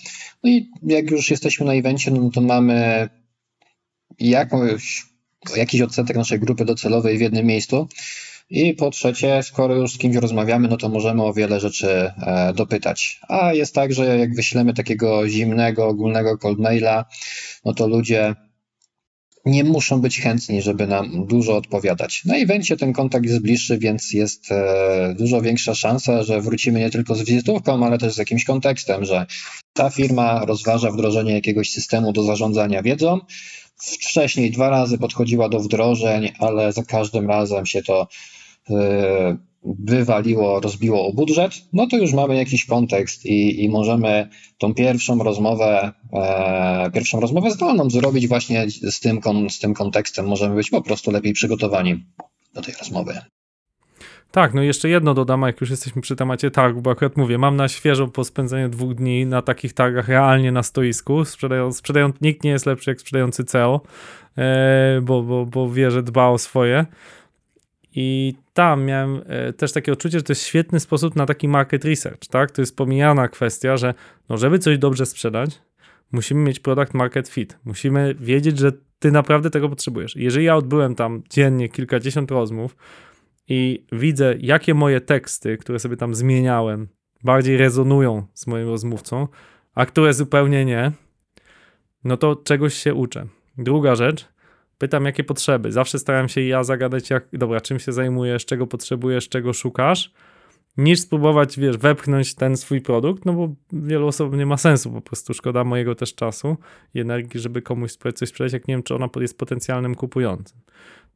[0.45, 3.09] No i jak już jesteśmy na evencie, no to mamy
[4.19, 5.07] jakąś,
[5.57, 7.89] jakiś odsetek naszej grupy docelowej w jednym miejscu.
[8.51, 12.53] I po trzecie, skoro już z kimś rozmawiamy, no to możemy o wiele rzeczy e,
[12.57, 13.21] dopytać.
[13.29, 17.05] A jest tak, że jak wyślemy takiego zimnego, ogólnego cold maila,
[17.65, 18.35] no to ludzie
[19.45, 22.25] nie muszą być chętni, żeby nam dużo odpowiadać.
[22.25, 26.91] Na evencie ten kontakt jest bliższy, więc jest e, dużo większa szansa, że wrócimy nie
[26.91, 29.27] tylko z wizytówką, ale też z jakimś kontekstem, że
[29.73, 33.21] ta firma rozważa wdrożenie jakiegoś systemu do zarządzania wiedzą.
[33.83, 38.09] Wcześniej dwa razy podchodziła do wdrożeń, ale za każdym razem się to
[38.71, 44.75] e, wywaliło, rozbiło o budżet, no to już mamy jakiś kontekst i, i możemy tą
[44.75, 50.27] pierwszą rozmowę, e, pierwszą rozmowę zdalną zrobić właśnie z tym, z tym kontekstem.
[50.27, 52.05] Możemy być po prostu lepiej przygotowani
[52.55, 53.21] do tej rozmowy.
[54.31, 57.57] Tak, no jeszcze jedno dodam, jak już jesteśmy przy temacie targu, bo akurat mówię, mam
[57.57, 62.45] na świeżo po spędzeniu dwóch dni na takich targach realnie na stoisku, sprzedając, sprzedając nikt
[62.45, 63.81] nie jest lepszy jak sprzedający CEO,
[65.03, 66.87] bo, bo, bo wie, że dba o swoje.
[67.95, 71.85] I tam miałem e, też takie odczucie, że to jest świetny sposób na taki market
[71.85, 72.51] research, tak?
[72.51, 73.95] To jest pomijana kwestia, że
[74.29, 75.63] no żeby coś dobrze sprzedać,
[76.13, 77.59] musimy mieć product market fit.
[77.65, 80.17] Musimy wiedzieć, że ty naprawdę tego potrzebujesz.
[80.17, 82.77] Jeżeli ja odbyłem tam dziennie kilkadziesiąt rozmów
[83.49, 86.89] i widzę, jakie moje teksty, które sobie tam zmieniałem,
[87.25, 89.29] bardziej rezonują z moim rozmówcą,
[89.75, 90.93] a które zupełnie nie,
[92.05, 93.27] no to czegoś się uczę.
[93.59, 94.29] Druga rzecz,
[94.81, 95.73] pytam, jakie potrzeby.
[95.73, 100.13] Zawsze staram się ja zagadać, jak, dobra, czym się zajmujesz, czego potrzebujesz, czego szukasz,
[100.77, 105.01] niż spróbować, wiesz, wepchnąć ten swój produkt, no bo wielu osobom nie ma sensu, po
[105.01, 106.57] prostu szkoda mojego też czasu
[106.95, 110.59] i energii, żeby komuś coś sprzedać, jak nie wiem, czy ona jest potencjalnym kupującym.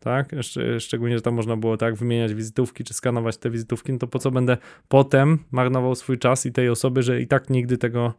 [0.00, 0.31] Tak?
[0.79, 4.18] Szczególnie, że tam można było tak wymieniać wizytówki, czy skanować te wizytówki, no to po
[4.18, 4.57] co będę
[4.88, 8.14] potem marnował swój czas i tej osoby, że i tak nigdy tego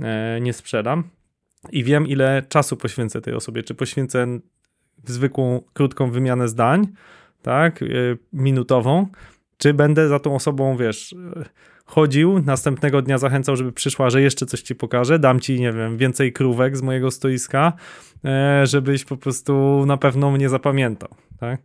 [0.00, 1.04] e, nie sprzedam.
[1.72, 3.62] I wiem, ile czasu poświęcę tej osobie.
[3.62, 4.26] Czy poświęcę
[5.04, 6.86] zwykłą, krótką wymianę zdań,
[7.42, 7.86] tak, e,
[8.32, 9.06] minutową,
[9.58, 11.14] czy będę za tą osobą, wiesz,
[11.88, 15.96] chodził, następnego dnia zachęcał, żeby przyszła, że jeszcze coś ci pokażę, dam ci, nie wiem,
[15.96, 17.72] więcej krówek z mojego stoiska,
[18.24, 21.08] e, żebyś po prostu na pewno mnie zapamiętał,
[21.40, 21.60] tak?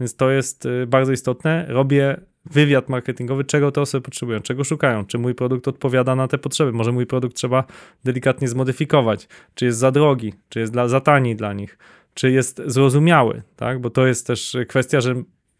[0.00, 1.66] Więc to jest e, bardzo istotne.
[1.68, 2.20] Robię
[2.50, 6.72] wywiad marketingowy, czego te osoby potrzebują, czego szukają, czy mój produkt odpowiada na te potrzeby,
[6.72, 7.64] może mój produkt trzeba
[8.04, 11.78] delikatnie zmodyfikować, czy jest za drogi, czy jest dla, za tani dla nich,
[12.18, 13.80] czy jest zrozumiały, tak?
[13.80, 15.14] Bo to jest też kwestia, że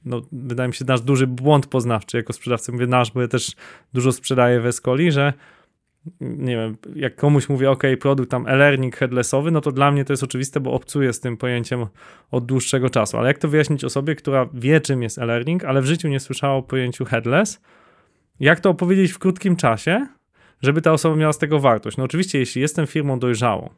[0.04, 2.72] no, wydaje mi się, nasz duży błąd poznawczy jako sprzedawcy.
[2.72, 3.56] Mówię nasz, bo ja też
[3.92, 5.32] dużo sprzedaję w Escoli, że
[6.20, 10.12] nie wiem, jak komuś mówię, ok, produkt tam e-learning headlessowy, no to dla mnie to
[10.12, 11.86] jest oczywiste, bo obcuję z tym pojęciem
[12.30, 13.18] od dłuższego czasu.
[13.18, 16.54] Ale jak to wyjaśnić osobie, która wie, czym jest e-learning, ale w życiu nie słyszała
[16.54, 17.60] o pojęciu headless?
[18.40, 20.06] Jak to opowiedzieć w krótkim czasie,
[20.62, 21.96] żeby ta osoba miała z tego wartość?
[21.96, 23.70] No oczywiście, jeśli jestem firmą dojrzałą,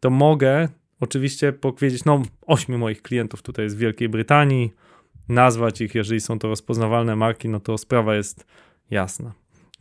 [0.00, 0.68] to mogę
[1.00, 4.72] oczywiście powiedzieć, no ośmiu moich klientów tutaj jest w Wielkiej Brytanii,
[5.28, 8.46] nazwać ich, jeżeli są to rozpoznawalne marki, no to sprawa jest
[8.90, 9.32] jasna.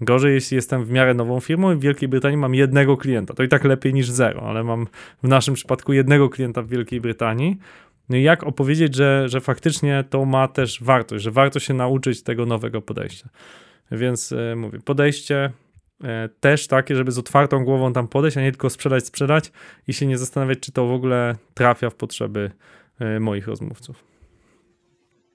[0.02, 3.34] Gorzej, jeśli jestem w miarę nową firmą i w Wielkiej Brytanii mam jednego klienta.
[3.34, 4.88] To i tak lepiej niż zero, ale mam
[5.24, 7.58] w naszym przypadku jednego klienta w Wielkiej Brytanii.
[8.10, 12.24] No i jak opowiedzieć, że, że faktycznie to ma też wartość, że warto się nauczyć
[12.24, 13.30] tego nowego podejścia.
[13.92, 15.52] Więc yy, mówię, podejście
[16.40, 19.52] też takie, żeby z otwartą głową tam podejść, a nie tylko sprzedać, sprzedać
[19.88, 22.52] i się nie zastanawiać, czy to w ogóle trafia w potrzeby
[23.00, 24.04] e, moich rozmówców.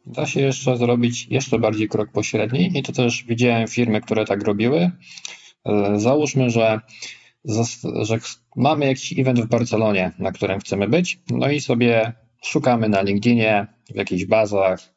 [0.06, 4.44] Da się jeszcze zrobić jeszcze bardziej krok pośredni i to też widziałem firmy, które tak
[4.44, 4.90] robiły.
[5.64, 6.80] E, załóżmy, że,
[8.02, 8.18] że
[8.56, 12.12] mamy jakiś event w Barcelonie, na którym chcemy być, no i sobie
[12.44, 14.94] szukamy na LinkedInie, w jakichś bazach,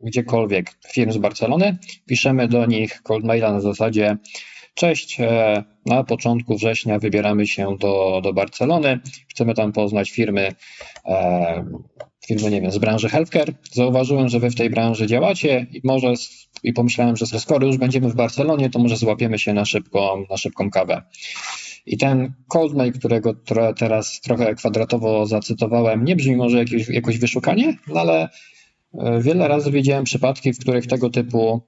[0.00, 4.16] gdziekolwiek firm z Barcelony, piszemy do nich cold maila na zasadzie
[4.76, 9.00] Cześć, e, na początku września wybieramy się do, do Barcelony.
[9.28, 10.52] Chcemy tam poznać firmy,
[11.04, 11.64] e,
[12.26, 13.54] firmy, nie wiem, z branży healthcare.
[13.72, 16.14] Zauważyłem, że wy w tej branży działacie i może
[16.62, 20.36] i pomyślałem, że skoro już będziemy w Barcelonie, to może złapiemy się na szybką, na
[20.36, 21.02] szybką kawę.
[21.86, 23.34] I ten cold mail, którego
[23.78, 28.28] teraz trochę kwadratowo zacytowałem, nie brzmi może jakieś, jakoś wyszukanie, no ale
[28.98, 31.62] e, wiele razy widziałem przypadki, w których tego typu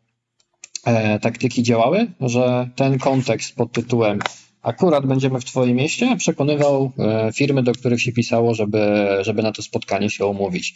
[1.20, 4.18] taktyki działały, że ten kontekst pod tytułem
[4.62, 9.52] akurat będziemy w Twoim mieście przekonywał e, firmy, do których się pisało, żeby, żeby na
[9.52, 10.74] to spotkanie się umówić.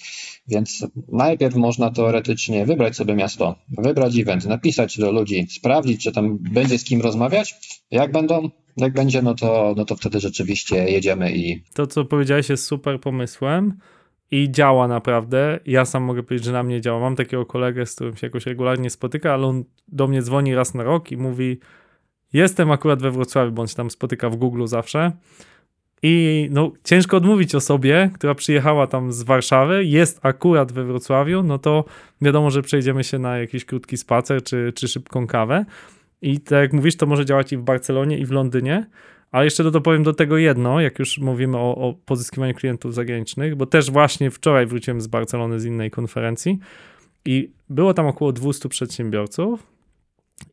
[0.48, 6.38] Więc najpierw można teoretycznie wybrać sobie miasto, wybrać event, napisać do ludzi, sprawdzić, czy tam
[6.38, 7.54] będzie z kim rozmawiać.
[7.90, 11.62] Jak będą, jak będzie, no to, no to wtedy rzeczywiście jedziemy i.
[11.74, 13.78] To, co powiedziałeś, jest super pomysłem
[14.32, 15.60] i działa naprawdę.
[15.66, 17.00] Ja sam mogę powiedzieć, że na mnie działa.
[17.00, 20.74] Mam takiego kolegę, z którym się jakoś regularnie spotyka, ale on do mnie dzwoni raz
[20.74, 21.58] na rok i mówi:
[22.32, 25.12] Jestem akurat we Wrocławiu, bądź tam spotyka w Google zawsze.
[26.02, 31.58] I no, ciężko odmówić osobie, która przyjechała tam z Warszawy, jest akurat we Wrocławiu, no
[31.58, 31.84] to
[32.20, 35.64] wiadomo, że przejdziemy się na jakiś krótki spacer czy, czy szybką kawę.
[36.22, 38.86] I tak jak mówisz, to może działać i w Barcelonie, i w Londynie.
[39.32, 43.66] Ale jeszcze dopowiem do tego jedno, jak już mówimy o, o pozyskiwaniu klientów zagranicznych, bo
[43.66, 46.58] też właśnie wczoraj wróciłem z Barcelony z innej konferencji
[47.24, 49.66] i było tam około 200 przedsiębiorców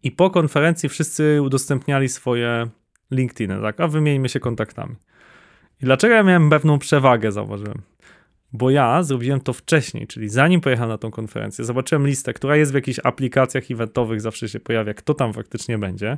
[0.03, 2.67] i po konferencji wszyscy udostępniali swoje
[3.11, 4.95] LinkedIny, tak, a wymieńmy się kontaktami.
[5.81, 7.81] I dlaczego ja miałem pewną przewagę, zauważyłem?
[8.53, 12.71] Bo ja zrobiłem to wcześniej, czyli zanim pojechałem na tą konferencję, zobaczyłem listę, która jest
[12.71, 16.17] w jakichś aplikacjach eventowych, zawsze się pojawia, kto tam faktycznie będzie.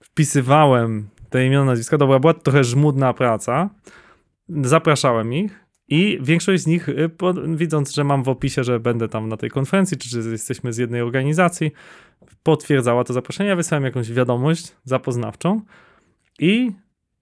[0.00, 1.98] Wpisywałem te imiona, nazwiska.
[1.98, 3.70] Dobra, była trochę żmudna praca.
[4.48, 7.10] Zapraszałem ich i większość z nich, y,
[7.56, 10.78] widząc, że mam w opisie, że będę tam na tej konferencji, czy że jesteśmy z
[10.78, 11.72] jednej organizacji,
[12.42, 13.50] potwierdzała to zaproszenie.
[13.50, 15.60] Ja wysłałem jakąś wiadomość zapoznawczą
[16.38, 16.72] i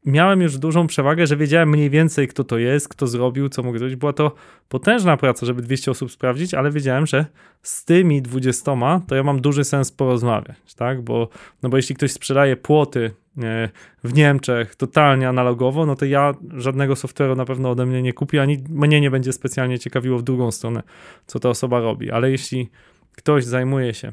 [0.04, 3.78] miałem już dużą przewagę, że wiedziałem mniej więcej, kto to jest, kto zrobił, co mógł
[3.78, 3.96] zrobić.
[3.96, 4.32] Była to
[4.68, 7.26] potężna praca, żeby 200 osób sprawdzić, ale wiedziałem, że
[7.62, 11.02] z tymi 20 to ja mam duży sens porozmawiać, tak?
[11.02, 11.28] Bo,
[11.62, 13.10] no bo jeśli ktoś sprzedaje płoty
[13.42, 13.68] e,
[14.04, 18.42] w Niemczech totalnie analogowo, no to ja żadnego software'u na pewno ode mnie nie kupię,
[18.42, 20.82] ani mnie nie będzie specjalnie ciekawiło w drugą stronę,
[21.26, 22.10] co ta osoba robi.
[22.10, 22.70] Ale jeśli
[23.12, 24.12] ktoś zajmuje się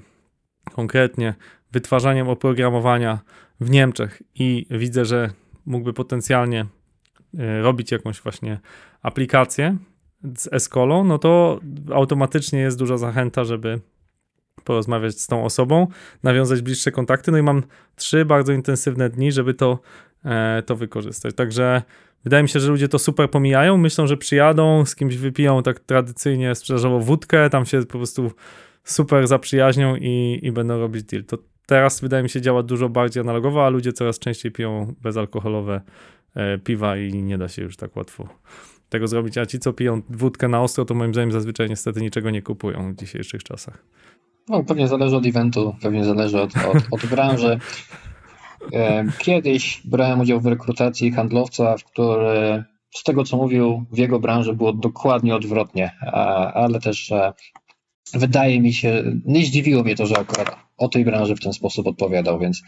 [0.73, 1.34] konkretnie
[1.71, 3.19] wytwarzaniem oprogramowania
[3.60, 5.30] w Niemczech i widzę, że
[5.65, 6.65] mógłby potencjalnie
[7.39, 8.60] e, robić jakąś właśnie
[9.02, 9.78] aplikację
[10.38, 11.60] z Escolą, no to
[11.93, 13.80] automatycznie jest duża zachęta, żeby
[14.63, 15.88] porozmawiać z tą osobą,
[16.24, 17.32] nawiązać bliższe kontakty.
[17.32, 17.63] No i mam
[17.95, 19.80] trzy bardzo intensywne dni, żeby to,
[20.26, 21.36] e, to wykorzystać.
[21.36, 21.82] Także
[22.24, 23.78] wydaje mi się, że ludzie to super pomijają.
[23.78, 28.32] Myślą, że przyjadą, z kimś wypiją tak tradycyjnie sprzedażowo wódkę, tam się po prostu
[28.84, 31.24] super zaprzyjaźnią i, i będą robić deal.
[31.24, 31.38] To
[31.72, 35.82] Teraz wydaje mi się działa dużo bardziej analogowo, a ludzie coraz częściej piją bezalkoholowe
[36.36, 38.28] e, piwa i nie da się już tak łatwo
[38.90, 39.38] tego zrobić.
[39.38, 42.94] A ci, co piją wódkę na ostro, to moim zdaniem zazwyczaj niestety niczego nie kupują
[42.94, 43.86] w dzisiejszych czasach.
[44.50, 47.60] No, pewnie zależy od eventu, pewnie zależy od, od, od branży.
[48.74, 52.64] E, Kiedyś brałem udział w rekrutacji handlowca, w który
[52.96, 55.92] z tego co mówił, w jego branży było dokładnie odwrotnie,
[56.54, 57.34] ale też e,
[58.14, 61.88] wydaje mi się, nie zdziwiło mnie to, że akurat o tej branży w ten sposób
[61.88, 62.63] odpowiadał, więc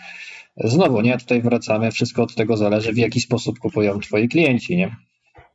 [0.58, 4.96] znowu, nie, tutaj wracamy, wszystko od tego zależy, w jaki sposób kupują twoi klienci, nie?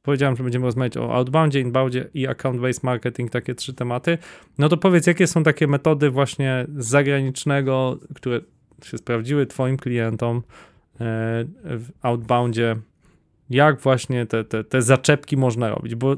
[0.03, 4.19] Powiedziałem, że będziemy rozmawiać o outboundzie, inboundzie i account-based marketing, takie trzy tematy.
[4.59, 8.41] No to powiedz, jakie są takie metody właśnie z zagranicznego, które
[8.85, 10.43] się sprawdziły twoim klientom e,
[11.65, 12.77] w outboundzie,
[13.51, 16.17] jak właśnie te, te, te zaczepki można robić, bo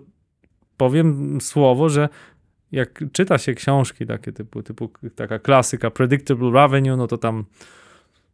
[0.76, 2.08] powiem słowo, że
[2.72, 7.44] jak czyta się książki takie typu, typu taka klasyka Predictable Revenue, no to tam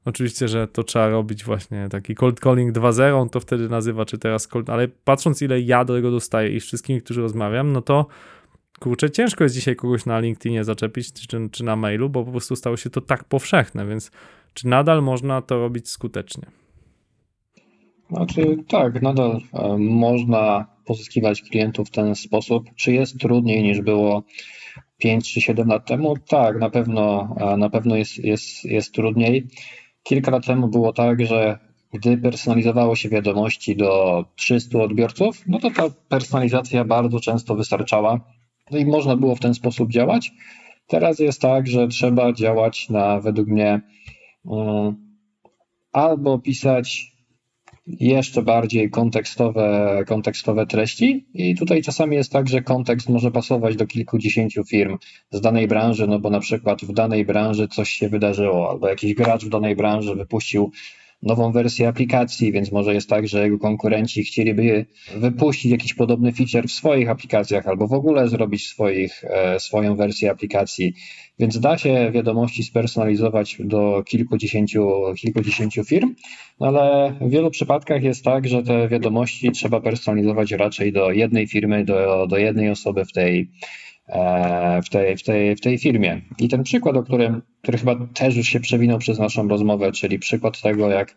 [0.05, 4.18] oczywiście, że to trzeba robić właśnie taki cold calling 2.0, on to wtedy nazywa, czy
[4.18, 7.83] teraz cold, ale patrząc ile ja do tego dostaję i z wszystkimi, którzy rozmawiam, no
[7.83, 8.07] to
[8.81, 12.57] kurczę, ciężko jest dzisiaj kogoś na LinkedInie zaczepić, czy, czy na mailu, bo po prostu
[12.57, 14.11] stało się to tak powszechne, więc
[14.55, 16.46] czy nadal można to robić skutecznie?
[18.11, 22.71] Znaczy tak, nadal e, można pozyskiwać klientów w ten sposób.
[22.75, 24.23] Czy jest trudniej niż było
[24.99, 26.14] 5 czy 7 lat temu?
[26.29, 29.47] Tak, na pewno, e, na pewno jest, jest, jest trudniej.
[30.03, 31.59] Kilka lat temu było tak, że
[31.92, 38.21] gdy personalizowało się wiadomości do 300 odbiorców, no to ta personalizacja bardzo często wystarczała
[38.71, 40.33] no i można było w ten sposób działać.
[40.87, 43.81] Teraz jest tak, że trzeba działać na według mnie
[44.45, 44.97] um,
[45.92, 47.15] albo pisać
[47.87, 51.27] jeszcze bardziej kontekstowe, kontekstowe treści.
[51.35, 54.99] I tutaj czasami jest tak, że kontekst może pasować do kilkudziesięciu firm
[55.31, 59.14] z danej branży, no bo na przykład w danej branży coś się wydarzyło, albo jakiś
[59.14, 60.70] gracz w danej branży wypuścił
[61.22, 66.68] nową wersję aplikacji, więc może jest tak, że jego konkurenci chcieliby wypuścić jakiś podobny feature
[66.68, 70.94] w swoich aplikacjach albo w ogóle zrobić swoich, e, swoją wersję aplikacji.
[71.38, 76.14] Więc da się wiadomości spersonalizować do kilkudziesięciu, kilkudziesięciu firm,
[76.61, 81.46] no ale w wielu przypadkach jest tak, że te wiadomości trzeba personalizować raczej do jednej
[81.46, 83.50] firmy, do, do jednej osoby w tej,
[84.85, 86.21] w tej, w, tej, w tej firmie.
[86.38, 90.19] I ten przykład, o którym, który chyba też już się przewinął przez naszą rozmowę, czyli
[90.19, 91.16] przykład tego, jak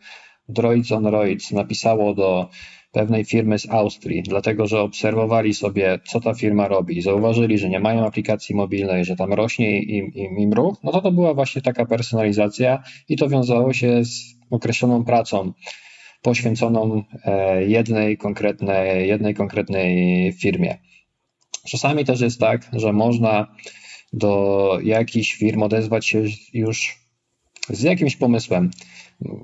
[0.49, 2.49] Droids on Roids napisało do
[2.91, 7.79] pewnej firmy z Austrii, dlatego że obserwowali sobie, co ta firma robi, zauważyli, że nie
[7.79, 11.61] mają aplikacji mobilnej, że tam rośnie im, im, im ruch, no to to była właśnie
[11.61, 15.53] taka personalizacja i to wiązało się z określoną pracą
[16.21, 20.77] poświęconą e, jednej konkretnej, jednej konkretnej firmie.
[21.67, 23.47] Czasami też jest tak, że można
[24.13, 26.99] do jakichś firm odezwać się już
[27.69, 28.71] z jakimś pomysłem.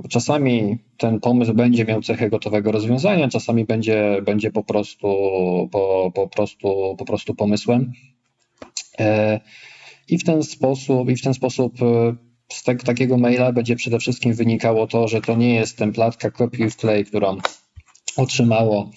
[0.10, 5.08] Czasami ten pomysł będzie miał cechę gotowego rozwiązania, czasami będzie, będzie po, prostu,
[5.71, 7.91] po, po, prostu, po prostu pomysłem.
[8.99, 9.39] E,
[10.10, 12.15] I w ten sposób, i w ten sposób e,
[12.54, 16.69] z te, takiego maila będzie przede wszystkim wynikało to, że to nie jest templatka copy
[16.69, 17.38] wklej, którą
[18.17, 18.91] otrzymało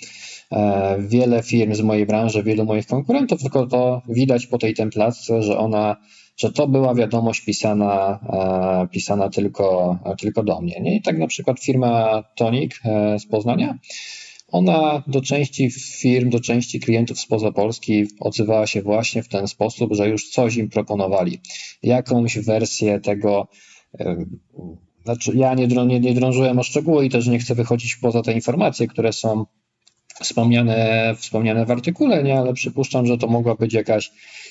[0.98, 5.58] wiele firm z mojej branży, wielu moich konkurentów, tylko to widać po tej templatce, że
[5.58, 5.96] ona
[6.38, 8.18] że to była wiadomość pisana,
[8.82, 10.80] e, pisana tylko, tylko do mnie.
[10.80, 10.96] Nie?
[10.96, 13.78] I tak na przykład firma Tonik e, z Poznania,
[14.48, 19.94] ona do części firm, do części klientów spoza Polski odzywała się właśnie w ten sposób,
[19.94, 21.40] że już coś im proponowali.
[21.82, 23.48] Jakąś wersję tego,
[24.00, 24.24] e,
[25.04, 28.32] znaczy ja nie, nie, nie drążyłem o szczegóły i też nie chcę wychodzić poza te
[28.32, 29.44] informacje, które są
[30.20, 32.38] wspomniane, wspomniane w artykule, nie?
[32.38, 34.10] ale przypuszczam, że to mogła być jakaś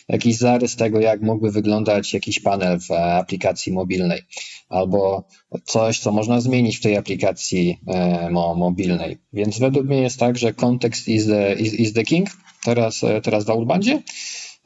[0.09, 4.21] jakiś zarys tego, jak mógłby wyglądać jakiś panel w aplikacji mobilnej,
[4.69, 5.27] albo
[5.63, 9.17] coś, co można zmienić w tej aplikacji e, mobilnej.
[9.33, 12.29] Więc według mnie jest tak, że kontekst is the, is, is the king
[12.65, 14.01] teraz, e, teraz w Outbandzie.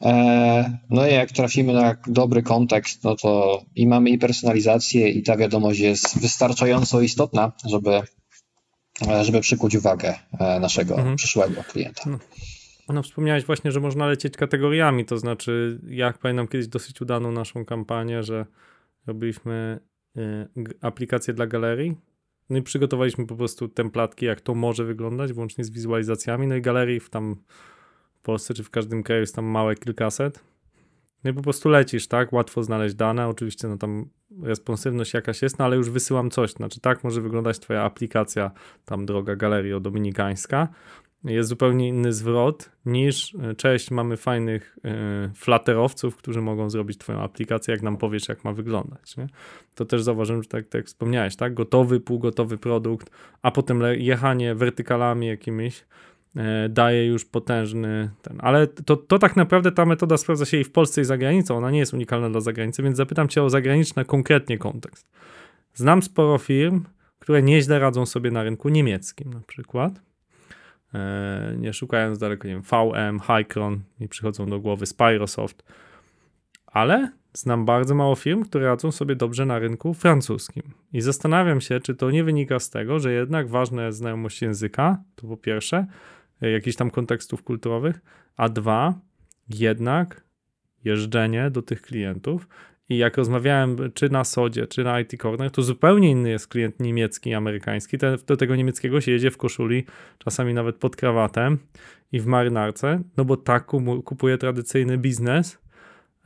[0.02, 5.22] E, no i jak trafimy na dobry kontekst, no to i mamy i personalizację, i
[5.22, 8.02] ta wiadomość jest wystarczająco istotna, żeby,
[9.22, 10.14] żeby przykuć uwagę
[10.60, 11.16] naszego mhm.
[11.16, 12.02] przyszłego klienta.
[12.06, 12.18] No.
[12.88, 17.64] No, wspomniałeś właśnie, że można lecieć kategoriami, to znaczy, jak pamiętam kiedyś dosyć udaną naszą
[17.64, 18.46] kampanię, że
[19.06, 19.80] robiliśmy
[20.16, 20.20] y,
[20.80, 21.96] aplikację dla galerii,
[22.50, 26.62] no i przygotowaliśmy po prostu templatki, jak to może wyglądać, włącznie z wizualizacjami, no i
[26.62, 27.36] galerii w tam
[28.14, 30.40] w Polsce czy w każdym kraju jest tam małe kilkaset.
[31.24, 32.32] No i po prostu lecisz, tak?
[32.32, 34.08] Łatwo znaleźć dane, oczywiście no tam
[34.42, 38.50] responsywność jakaś jest, no ale już wysyłam coś, znaczy tak może wyglądać twoja aplikacja,
[38.84, 40.68] tam droga galerii dominikańska,
[41.24, 44.78] jest zupełnie inny zwrot niż e, cześć, mamy fajnych
[45.30, 49.16] y, flaterowców, którzy mogą zrobić twoją aplikację, jak nam powiesz, jak ma wyglądać.
[49.16, 49.26] Nie?
[49.74, 51.54] To też zauważyłem, że tak, tak wspomniałeś, tak?
[51.54, 53.10] Gotowy, półgotowy produkt,
[53.42, 55.84] a potem jechanie wertykalami jakimiś,
[56.68, 58.38] daje już potężny ten.
[58.40, 61.56] Ale to, to tak naprawdę ta metoda sprawdza się i w Polsce i za granicą.
[61.56, 65.10] Ona nie jest unikalna dla zagranicy, więc zapytam cię o zagraniczny konkretnie kontekst.
[65.74, 66.84] Znam sporo firm,
[67.18, 70.00] które nieźle radzą sobie na rynku niemieckim na przykład.
[70.94, 75.64] E, nie szukając daleko, nie wiem, VM, Hycron, mi przychodzą do głowy Spyrosoft,
[76.66, 80.62] ale znam bardzo mało firm, które radzą sobie dobrze na rynku francuskim.
[80.92, 84.98] I zastanawiam się, czy to nie wynika z tego, że jednak ważna jest znajomość języka,
[85.14, 85.86] to po pierwsze, e,
[86.50, 88.00] jakichś tam kontekstów kulturowych,
[88.36, 88.94] a dwa,
[89.48, 90.24] jednak
[90.84, 92.48] jeżdżenie do tych klientów.
[92.88, 96.80] I jak rozmawiałem czy na Sodzie, czy na IT Corner, to zupełnie inny jest klient
[96.80, 97.98] niemiecki amerykański.
[97.98, 99.84] Ten, do tego niemieckiego się jedzie w koszuli,
[100.18, 101.58] czasami nawet pod krawatem
[102.12, 103.66] i w marynarce, no bo tak
[104.04, 105.58] kupuje tradycyjny biznes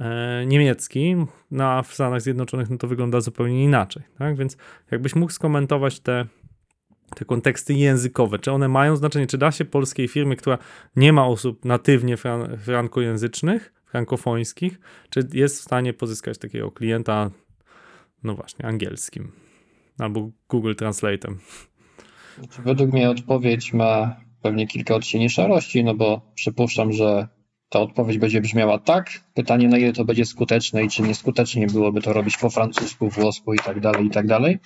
[0.01, 1.17] e, niemiecki,
[1.51, 4.03] no a w Stanach Zjednoczonych no to wygląda zupełnie inaczej.
[4.19, 4.37] Tak?
[4.37, 4.57] Więc
[4.91, 6.27] jakbyś mógł skomentować te,
[7.15, 10.59] te konteksty językowe, czy one mają znaczenie, czy da się polskiej firmie, która
[10.97, 14.81] nie ma osób natywnie fran frankojęzycznych, frankofońskich,
[15.11, 17.31] czy jest w stanie pozyskać takiego klienta,
[18.23, 19.33] no właśnie, angielskim
[19.99, 21.35] albo Google Translate'em?
[22.65, 27.29] Według mnie odpowiedź ma pewnie kilka odcieni szarości, no bo przypuszczam, że
[27.69, 29.11] ta odpowiedź będzie brzmiała tak.
[29.35, 33.55] Pytanie, na ile to będzie skuteczne i czy nieskutecznie byłoby to robić po francusku, włosku
[33.55, 34.59] i tak dalej, i tak dalej.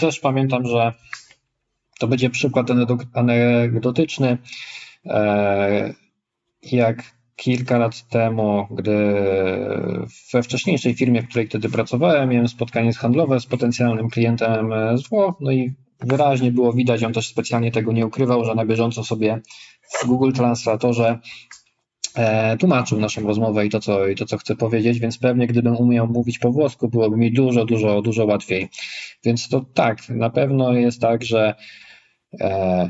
[0.00, 0.94] Też pamiętam, że
[1.98, 2.68] to będzie przykład
[3.14, 4.38] anegdotyczny.
[5.06, 5.94] E,
[6.62, 9.14] jak kilka lat temu, gdy
[10.32, 15.34] we wcześniejszej firmie, w której wtedy pracowałem, miałem spotkanie handlowe z potencjalnym klientem z Włoch,
[15.40, 19.40] no i wyraźnie było widać, on też specjalnie tego nie ukrywał, że na bieżąco sobie
[20.00, 21.18] w Google Translatorze
[22.14, 25.76] e, tłumaczył naszą rozmowę i to, co, i to, co chcę powiedzieć, więc pewnie gdybym
[25.76, 28.68] umiał mówić po włosku, byłoby mi dużo, dużo, dużo łatwiej.
[29.24, 31.54] Więc to tak, na pewno jest tak, że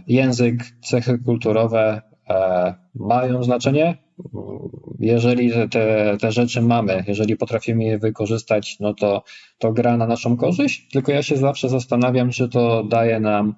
[0.06, 3.96] język, cechy kulturowe e, mają znaczenie,
[5.00, 9.22] jeżeli te, te rzeczy mamy, jeżeli potrafimy je wykorzystać, no to,
[9.58, 10.88] to gra na naszą korzyść.
[10.92, 13.54] Tylko ja się zawsze zastanawiam, czy to daje nam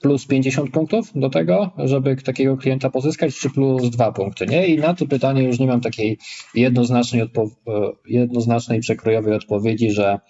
[0.00, 4.66] plus 50 punktów do tego, żeby takiego klienta pozyskać, czy plus 2 punkty, nie?
[4.66, 6.18] I na to pytanie już nie mam takiej
[6.54, 10.20] jednoznacznej, odpo- jednoznacznej przekrojowej odpowiedzi, że E,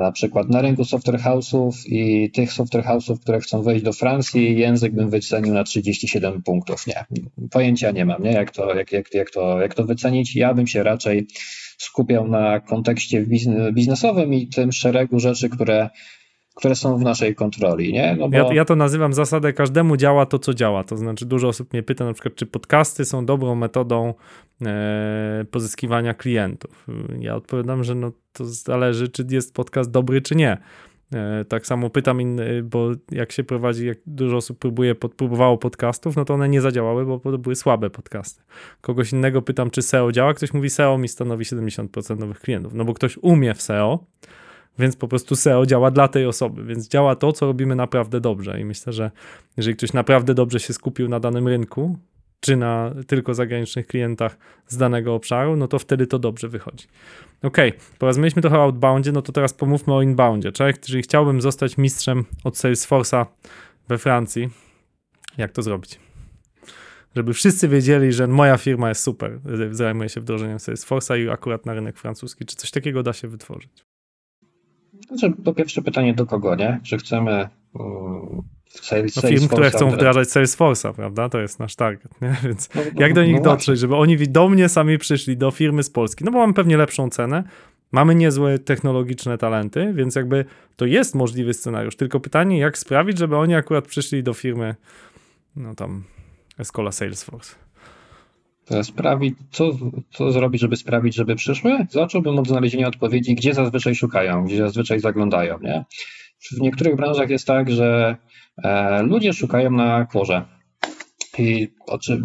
[0.00, 4.58] na przykład na rynku software house'ów i tych software house'ów, które chcą wejść do Francji,
[4.58, 6.86] język bym wycenił na 37 punktów.
[6.86, 7.04] Nie,
[7.50, 8.32] pojęcia nie mam, nie?
[8.32, 10.36] Jak, to, jak, jak, jak, to, jak to wycenić.
[10.36, 11.26] Ja bym się raczej
[11.78, 13.26] skupiał na kontekście
[13.72, 15.90] biznesowym i tym szeregu rzeczy, które
[16.54, 17.92] które są w naszej kontroli.
[17.92, 18.16] Nie?
[18.18, 18.36] No bo...
[18.36, 20.84] ja, ja, to nazywam zasadę każdemu działa to, co działa.
[20.84, 24.14] To znaczy dużo osób mnie pyta na przykład, czy podcasty są dobrą metodą
[24.62, 26.86] e, pozyskiwania klientów.
[27.20, 30.58] Ja odpowiadam, że no, to zależy, czy jest podcast dobry, czy nie.
[31.14, 36.16] E, tak samo pytam, inny, bo jak się prowadzi, jak dużo osób próbuje, próbowało podcastów,
[36.16, 38.42] no to one nie zadziałały, bo to były słabe podcasty.
[38.80, 42.84] Kogoś innego pytam, czy SEO działa, ktoś mówi SEO mi stanowi 70% nowych klientów, no
[42.84, 44.06] bo ktoś umie w SEO,
[44.78, 48.60] więc po prostu SEO działa dla tej osoby, więc działa to, co robimy naprawdę dobrze.
[48.60, 49.10] I myślę, że
[49.56, 51.98] jeżeli ktoś naprawdę dobrze się skupił na danym rynku,
[52.44, 54.36] czy na tylko zagranicznych klientach
[54.66, 56.86] z danego obszaru, no to wtedy to dobrze wychodzi.
[57.42, 57.56] Ok,
[57.98, 60.52] porozmawialiśmy trochę o outboundzie, no to teraz pomówmy o inboundzie.
[60.52, 63.26] Czyli jeżeli chciałbym zostać mistrzem od Salesforce'a
[63.88, 64.48] we Francji,
[65.38, 66.00] jak to zrobić?
[67.16, 69.40] Żeby wszyscy wiedzieli, że moja firma jest super,
[69.70, 72.44] zajmuje się wdrożeniem Salesforce'a i akurat na rynek francuski.
[72.44, 73.84] Czy coś takiego da się wytworzyć?
[75.08, 76.80] Znaczy, po pierwsze pytanie do kogo, nie?
[76.82, 78.42] Czy chcemy um,
[78.80, 81.28] Sales, no firm, które chcą wdrażać Salesforce'a, prawda?
[81.28, 82.36] To jest nasz target, nie?
[82.44, 85.50] Więc no, no, jak do nich no dotrzeć, żeby oni do mnie sami przyszli, do
[85.50, 86.24] firmy z Polski?
[86.24, 87.44] No bo mamy pewnie lepszą cenę,
[87.92, 90.44] mamy niezłe technologiczne talenty, więc jakby
[90.76, 91.96] to jest możliwy scenariusz.
[91.96, 94.74] Tylko pytanie, jak sprawić, żeby oni akurat przyszli do firmy,
[95.56, 96.04] no tam,
[96.58, 97.54] Escola Salesforce.
[98.82, 99.70] Sprawić, co,
[100.10, 101.86] co zrobić, żeby sprawić, żeby przyszły?
[101.90, 105.58] Zacząłbym od znalezienia odpowiedzi, gdzie zazwyczaj szukają, gdzie zazwyczaj zaglądają.
[105.58, 105.84] Nie?
[106.50, 108.16] W niektórych branżach jest tak, że
[108.64, 110.44] e, ludzie szukają na korze.
[111.38, 111.68] I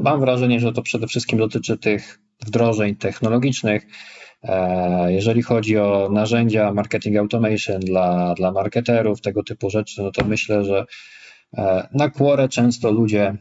[0.03, 3.87] mam wrażenie, że to przede wszystkim dotyczy tych wdrożeń technologicznych.
[4.43, 10.25] E, jeżeli chodzi o narzędzia marketing automation dla, dla marketerów, tego typu rzeczy, no to
[10.25, 10.85] myślę, że
[11.53, 13.37] E, na Quora często ludzie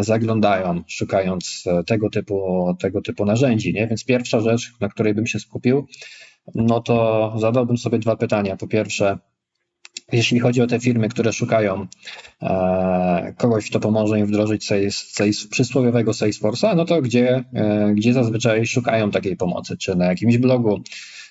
[0.00, 3.74] zaglądają, szukając tego typu, tego typu narzędzi.
[3.74, 3.86] Nie?
[3.86, 5.86] Więc pierwsza rzecz, na której bym się skupił,
[6.54, 8.56] no to zadałbym sobie dwa pytania.
[8.56, 9.18] Po pierwsze,
[10.12, 11.86] jeśli chodzi o te firmy, które szukają
[13.36, 17.44] kogoś, kto pomoże im wdrożyć sales, sales, przysłowiowego Salesforce'a, no to gdzie,
[17.94, 19.76] gdzie zazwyczaj szukają takiej pomocy?
[19.76, 20.82] Czy na jakimś blogu,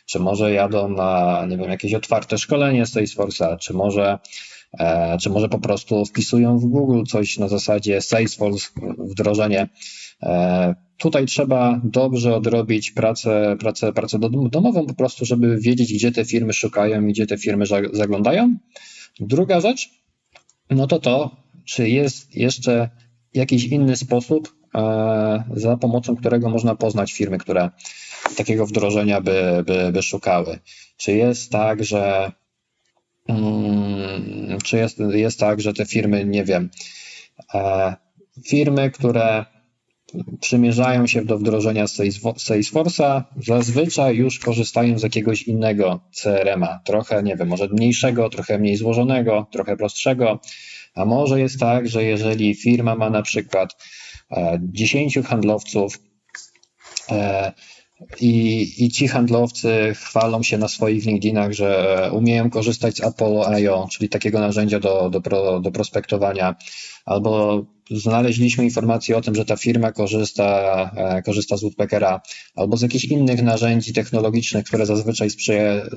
[0.06, 4.20] czy może jadą na nie wiem, jakieś otwarte szkolenie Salesforce'a, czy może
[4.80, 8.68] e, czy może po prostu wpisują w Google coś na zasadzie Salesforce,
[8.98, 9.68] wdrożenie.
[10.98, 16.26] Tutaj trzeba dobrze odrobić pracę, pracę, pracę dom- domową, po prostu, żeby wiedzieć, gdzie te
[16.26, 18.58] firmy szukają i gdzie te firmy za- zaglądają.
[19.20, 19.90] Druga rzecz,
[20.70, 21.36] no to to,
[21.66, 22.90] czy jest jeszcze
[23.34, 27.70] jakiś inny sposób, e, za pomocą którego można poznać firmy, które
[28.38, 30.60] takiego wdrożenia by, by, by szukały.
[30.98, 32.32] Czy jest tak, że
[33.28, 36.70] mm, czy jest, jest tak, że te firmy, nie wiem,
[37.54, 37.96] e,
[38.48, 39.46] firmy, które
[40.42, 47.36] przymierzają się do wdrożenia Salesfo- Salesforce'a, zazwyczaj już korzystają z jakiegoś innego CRM-a, trochę, nie
[47.36, 50.40] wiem, może mniejszego, trochę mniej złożonego, trochę prostszego,
[50.96, 53.76] a może jest tak, że jeżeli firma ma na przykład
[54.32, 56.00] e, 10 handlowców
[57.12, 57.52] e,
[58.22, 64.10] i, i ci handlowcy chwalą się na swoich LinkedInach, że umieją korzystać z Apollo.io, czyli
[64.10, 66.56] takiego narzędzia do, do, pro, do prospektowania,
[67.06, 72.22] albo znaleźliśmy informację o tym, że ta firma korzysta, e, korzysta z Woodpeckera,
[72.56, 75.30] albo z jakichś innych narzędzi technologicznych, które zazwyczaj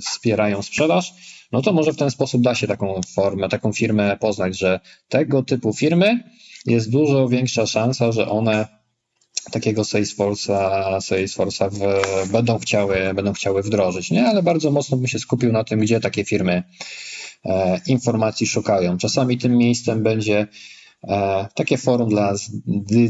[0.01, 1.15] wspierają sprzedaż,
[1.53, 5.43] no to może w ten sposób da się taką formę, taką firmę poznać, że tego
[5.43, 6.25] typu firmy
[6.67, 8.78] jest dużo większa szansa, że one
[9.51, 14.27] takiego Salesforce'a, Salesforce'a w, będą, chciały, będą chciały wdrożyć, nie?
[14.27, 16.63] Ale bardzo mocno bym się skupił na tym, gdzie takie firmy
[17.45, 18.99] e, informacji szukają.
[18.99, 20.47] Czasami tym miejscem będzie
[21.09, 22.35] e, takie forum dla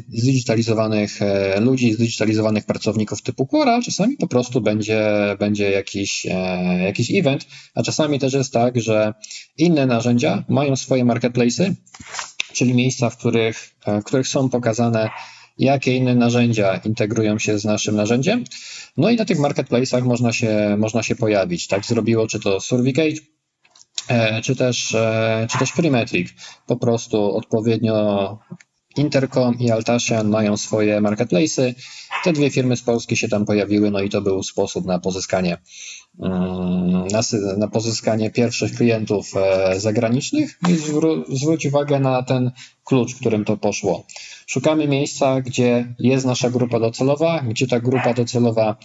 [0.09, 7.11] zdigitalizowanych e, ludzi, zdigitalizowanych pracowników typu Quora, czasami po prostu będzie, będzie jakiś, e, jakiś
[7.15, 9.15] event, a czasami też jest tak, że
[9.57, 11.75] inne narzędzia mają swoje marketplace'y,
[12.53, 15.11] czyli miejsca, w których, e, w których są pokazane
[15.59, 18.45] jakie inne narzędzia integrują się z naszym narzędziem.
[18.97, 21.67] No i na tych marketplace'ach można się, można się pojawić.
[21.67, 23.21] Tak zrobiło czy to Surveycade,
[24.09, 26.29] e, czy też, e, czy też Primetric.
[26.67, 28.39] Po prostu odpowiednio
[28.97, 31.75] Intercom i Altasian mają swoje marketplace'y.
[32.25, 35.59] Te dwie firmy z Polski się tam pojawiły, no i to był sposób na pozyskanie
[36.23, 37.21] mm, na,
[37.57, 42.51] na pozyskanie pierwszych klientów e, zagranicznych i zwró- zwróć uwagę na ten
[42.85, 44.07] klucz, którym to poszło.
[44.47, 48.77] Szukamy miejsca, gdzie jest nasza grupa docelowa, gdzie ta grupa docelowa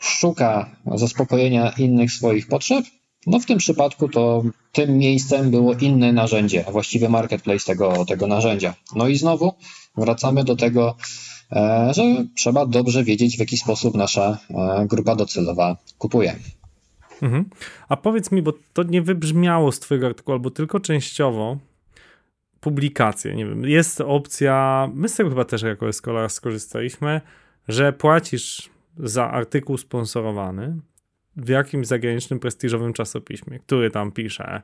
[0.00, 2.84] szuka zaspokojenia innych swoich potrzeb.
[3.26, 4.42] No w tym przypadku to
[4.72, 8.74] tym miejscem było inne narzędzie, a właściwie marketplace tego, tego narzędzia.
[8.96, 9.54] No i znowu
[9.96, 10.96] wracamy do tego,
[11.90, 12.02] że
[12.34, 16.36] trzeba dobrze wiedzieć, w jaki sposób nasza e, grupa docelowa kupuje.
[17.22, 17.44] Mhm.
[17.88, 21.58] A powiedz mi, bo to nie wybrzmiało z twojego artykułu, albo tylko częściowo,
[22.60, 27.20] publikacje, nie wiem, jest opcja, my z tego chyba też jako Escolar skorzystaliśmy,
[27.68, 30.76] że płacisz za artykuł sponsorowany
[31.36, 34.62] w jakimś zagranicznym prestiżowym czasopiśmie, który tam pisze,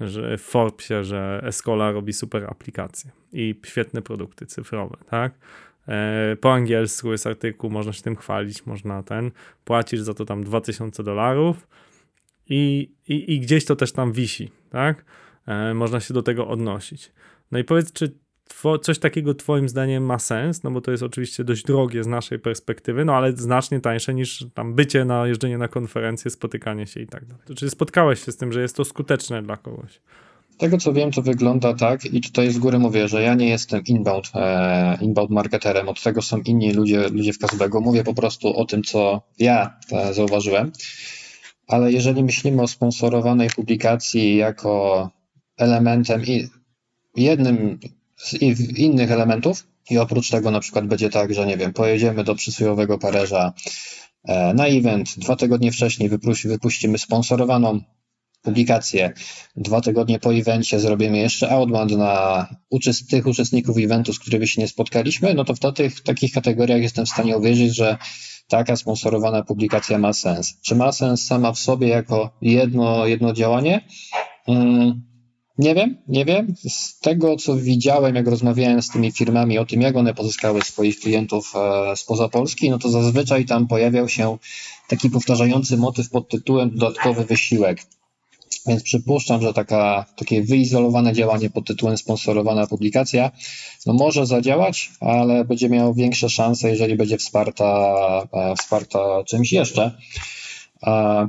[0.00, 5.32] że w Forbesie, że Escola robi super aplikacje i świetne produkty cyfrowe, tak?
[5.88, 9.30] E, Po angielsku jest artykuł, można się tym chwalić, można ten,
[9.64, 11.68] płacisz za to tam 2000 dolarów
[12.48, 15.04] i, i, i gdzieś to też tam wisi, tak?
[15.46, 17.12] E, można się do tego odnosić.
[17.50, 18.18] No i powiedz, czy
[18.62, 20.62] two, coś takiego Twoim zdaniem ma sens?
[20.62, 24.46] No bo to jest oczywiście dość drogie z naszej perspektywy, no ale znacznie tańsze niż
[24.54, 27.44] tam bycie na jeżdżenie na konferencje, spotykanie się i tak dalej.
[27.56, 30.00] Czy spotkałeś się z tym, że jest to skuteczne dla kogoś?
[30.56, 33.48] Z tego co wiem, to wygląda tak, i tutaj z góry mówię, że ja nie
[33.48, 37.80] jestem inbound, e, inbound marketerem, od tego są inni ludzie, ludzie w Kazbego.
[37.80, 40.72] Mówię po prostu o tym, co ja e, zauważyłem.
[41.68, 45.10] Ale jeżeli myślimy o sponsorowanej publikacji jako
[45.56, 46.48] elementem i
[47.16, 47.78] jednym
[48.16, 48.34] z
[48.78, 52.98] innych elementów, i oprócz tego na przykład będzie tak, że nie wiem, pojedziemy do przysłowiowego
[52.98, 53.52] Paryża
[54.24, 57.80] e, na event, dwa tygodnie wcześniej wypuści- wypuścimy sponsorowaną
[58.46, 59.12] publikację.
[59.56, 64.60] Dwa tygodnie po evencie zrobimy jeszcze outbound na uczest- tych uczestników eventu, z którymi się
[64.60, 67.98] nie spotkaliśmy, no to w tych, takich kategoriach jestem w stanie uwierzyć, że
[68.48, 70.60] taka sponsorowana publikacja ma sens.
[70.62, 73.88] Czy ma sens sama w sobie jako jedno, jedno działanie?
[74.48, 75.02] Mm,
[75.58, 76.54] nie wiem, nie wiem.
[76.68, 81.00] Z tego, co widziałem, jak rozmawiałem z tymi firmami o tym, jak one pozyskały swoich
[81.00, 84.38] klientów e, spoza Polski, no to zazwyczaj tam pojawiał się
[84.88, 87.82] taki powtarzający motyw pod tytułem dodatkowy wysiłek.
[88.66, 93.30] Więc przypuszczam, że taka, takie wyizolowane działanie pod tytułem sponsorowana publikacja
[93.86, 97.86] no może zadziałać, ale będzie miało większe szanse, jeżeli będzie wsparta,
[98.32, 99.96] e, wsparta czymś jeszcze.
[100.82, 101.26] A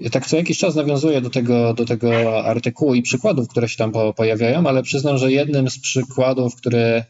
[0.00, 3.76] ja tak co jakiś czas nawiązuję do tego, do tego artykułu i przykładów, które się
[3.76, 7.04] tam po, pojawiają, ale przyznam, że jednym z przykładów, który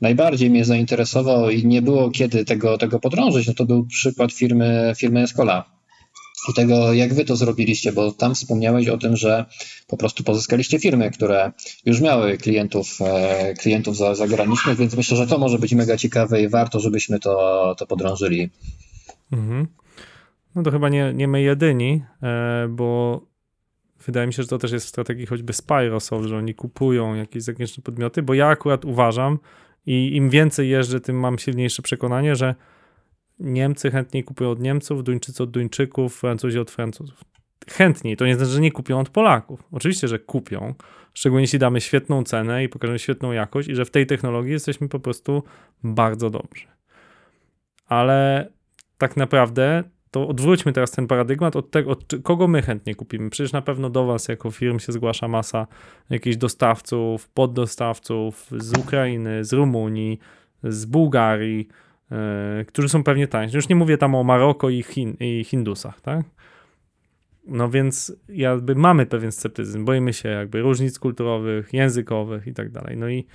[0.00, 4.92] najbardziej mnie zainteresował i nie było kiedy tego, tego podrążyć, no to był przykład firmy,
[4.96, 5.77] firmy Escola.
[6.50, 9.44] I tego, jak wy to zrobiliście, bo tam wspomniałeś o tym, że
[9.86, 11.52] po prostu pozyskaliście firmy, które
[11.84, 16.42] już miały klientów, e, klientów za, zagranicznych, więc myślę, że to może być mega ciekawe
[16.42, 18.50] i warto, żebyśmy to, to podrążyli.
[19.32, 19.66] Mhm.
[20.54, 23.20] No to chyba nie, nie my jedyni, e, bo
[24.06, 27.42] wydaje mi się, że to też jest w strategii choćby Spyrosoft, że oni kupują jakieś
[27.42, 29.38] zagraniczne podmioty, bo ja akurat uważam
[29.86, 32.54] i im więcej jeżdżę, tym mam silniejsze przekonanie, że
[33.40, 37.24] Niemcy chętniej kupują od Niemców, Duńczycy od Duńczyków, Francuzi od Francuzów.
[37.70, 39.62] Chętniej, to nie znaczy, że nie kupią od Polaków.
[39.72, 40.74] Oczywiście, że kupią,
[41.14, 44.88] szczególnie jeśli damy świetną cenę i pokażemy świetną jakość i że w tej technologii jesteśmy
[44.88, 45.42] po prostu
[45.84, 46.66] bardzo dobrzy.
[47.86, 48.48] Ale
[48.98, 53.30] tak naprawdę to odwróćmy teraz ten paradygmat od tego, od kogo my chętnie kupimy.
[53.30, 55.66] Przecież na pewno do Was jako firm się zgłasza masa
[56.10, 60.18] jakichś dostawców, poddostawców z Ukrainy, z Rumunii,
[60.64, 61.68] z Bułgarii,
[62.66, 63.56] którzy są pewnie tańsi.
[63.56, 66.26] Już nie mówię tam o Maroko i, Chin, i Hindusach, tak?
[67.46, 72.96] No więc jakby mamy pewien sceptycyzm, boimy się jakby różnic kulturowych, językowych i tak dalej.
[72.96, 73.26] No i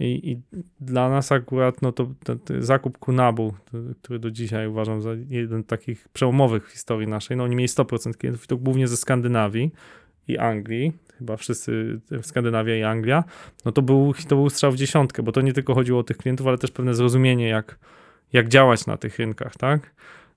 [0.00, 0.42] i, I,
[0.80, 5.10] dla nas akurat no to, to, to zakup Kunabu, to, który do dzisiaj uważam za
[5.28, 8.88] jeden z takich przełomowych w historii naszej, no oni mieli 100% klientów i to głównie
[8.88, 9.72] ze Skandynawii
[10.28, 13.24] i Anglii, chyba wszyscy Skandynawia i Anglia,
[13.64, 16.16] no to był, to był strzał w dziesiątkę, bo to nie tylko chodziło o tych
[16.16, 17.78] klientów, ale też pewne zrozumienie, jak,
[18.32, 19.94] jak działać na tych rynkach, tak?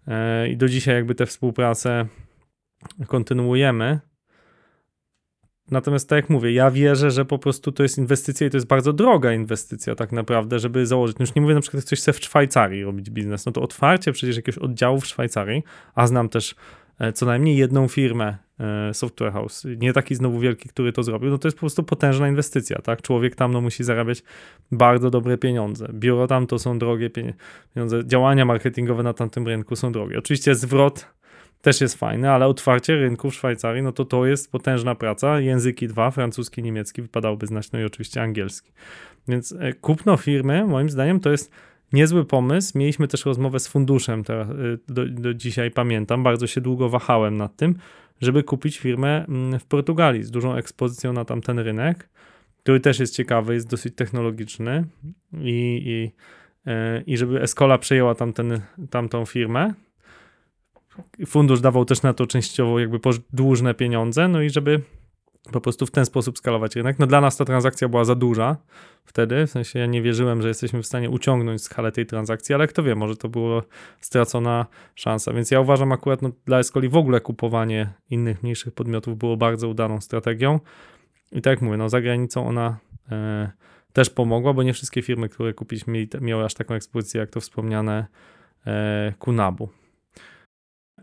[0.07, 2.05] E, I do dzisiaj jakby tę współpracę
[3.07, 3.99] kontynuujemy.
[5.71, 8.67] Natomiast tak jak mówię, ja wierzę, że po prostu to jest inwestycja i to jest
[8.67, 11.17] bardzo droga inwestycja tak naprawdę, żeby założyć.
[11.19, 14.11] No już nie mówię na przykład, ktoś chce w Szwajcarii robić biznes, no to otwarcie
[14.11, 15.63] przecież jakiegoś oddziału w Szwajcarii,
[15.95, 16.55] a znam też
[16.99, 18.37] e, co najmniej jedną firmę
[18.93, 22.27] software house, nie taki znowu wielki, który to zrobił, no to jest po prostu potężna
[22.27, 23.01] inwestycja, tak?
[23.01, 24.23] Człowiek tam no, musi zarabiać
[24.71, 25.87] bardzo dobre pieniądze.
[25.93, 30.19] Biuro tam to są drogie pieniądze, działania marketingowe na tamtym rynku są drogie.
[30.19, 31.07] Oczywiście zwrot
[31.61, 35.39] też jest fajne, ale otwarcie rynku w Szwajcarii, no to to jest potężna praca.
[35.39, 38.71] Języki dwa, francuski, niemiecki, wypadałoby znać, no i oczywiście angielski.
[39.27, 41.51] Więc e, kupno firmy, moim zdaniem, to jest
[41.93, 42.77] niezły pomysł.
[42.77, 44.53] Mieliśmy też rozmowę z funduszem, teraz, e,
[44.87, 47.75] do, do dzisiaj pamiętam, bardzo się długo wahałem nad tym,
[48.21, 52.09] żeby kupić firmę mm, w Portugalii z dużą ekspozycją na tamten rynek,
[52.63, 54.85] który też jest ciekawy, jest dosyć technologiczny
[55.33, 56.11] i, i,
[56.71, 59.73] e, i żeby Escola przejęła tamten, tamtą firmę
[61.25, 62.99] fundusz dawał też na to częściowo jakby
[63.33, 64.81] dłużne pieniądze, no i żeby
[65.51, 66.99] po prostu w ten sposób skalować rynek.
[66.99, 68.57] No dla nas ta transakcja była za duża
[69.05, 72.67] wtedy, w sensie ja nie wierzyłem, że jesteśmy w stanie uciągnąć skalę tej transakcji, ale
[72.67, 73.61] kto wie, może to była
[74.01, 74.65] stracona
[74.95, 79.37] szansa, więc ja uważam akurat no, dla Escoli w ogóle kupowanie innych mniejszych podmiotów było
[79.37, 80.59] bardzo udaną strategią
[81.31, 82.77] i tak jak mówię, no za granicą ona
[83.11, 83.51] e,
[83.93, 88.05] też pomogła, bo nie wszystkie firmy, które kupiliśmy miały aż taką ekspozycję jak to wspomniane
[88.67, 89.69] e, Kunabu.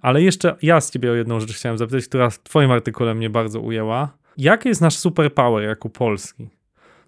[0.02, 3.30] Ale jeszcze ja z ciebie o jedną rzecz chciałem zapytać, która w twoim artykule mnie
[3.30, 4.17] bardzo ujęła.
[4.38, 6.48] Jaki jest nasz superpower jako Polski?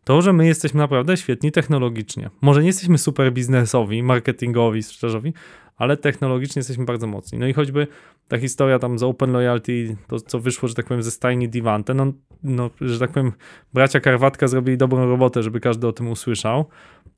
[0.04, 2.30] To, że my jesteśmy naprawdę świetni technologicznie.
[2.40, 5.34] Może nie jesteśmy super biznesowi, marketingowi, sprzedażowi,
[5.76, 7.38] ale technologicznie jesteśmy bardzo mocni.
[7.38, 7.86] No i choćby
[8.28, 11.94] ta historia tam z Open Loyalty, to co wyszło, że tak powiem, ze stajni Divante,
[11.94, 12.12] no,
[12.42, 13.32] no że tak powiem,
[13.74, 16.64] bracia Karwatka zrobili dobrą robotę, żeby każdy o tym usłyszał,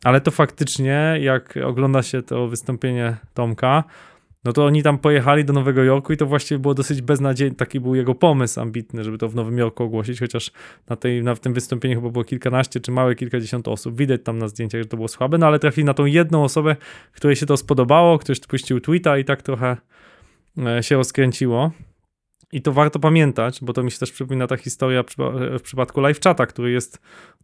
[0.04, 3.84] ale to faktycznie, jak ogląda się to wystąpienie Tomka,
[4.44, 7.56] no to oni tam pojechali do Nowego Jorku i to właściwie było dosyć beznadziejne.
[7.56, 10.50] Taki był jego pomysł ambitny, żeby to w Nowym Jorku ogłosić, chociaż
[10.88, 13.96] na, tej, na tym wystąpieniu chyba było kilkanaście czy małe kilkadziesiąt osób.
[13.96, 16.76] Widać tam na zdjęciach, że to było słabe, no ale trafili na tą jedną osobę,
[17.12, 19.76] której się to spodobało, ktoś puścił tweeta i tak trochę
[20.58, 21.70] e, się rozkręciło.
[22.52, 25.04] I to warto pamiętać, bo to mi się też przypomina ta historia
[25.58, 27.00] w przypadku live chata, który jest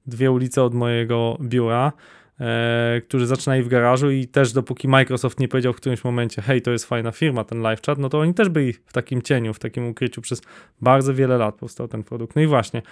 [0.06, 1.92] dwie ulice od mojego biura
[2.40, 6.62] e, którzy zaczynali w garażu i też dopóki Microsoft nie powiedział w którymś momencie, hej,
[6.62, 9.54] to jest fajna firma, ten live chat, no to oni też byli w takim cieniu,
[9.54, 10.42] w takim ukryciu przez
[10.80, 12.36] bardzo wiele lat powstał ten produkt.
[12.36, 12.82] No i właśnie,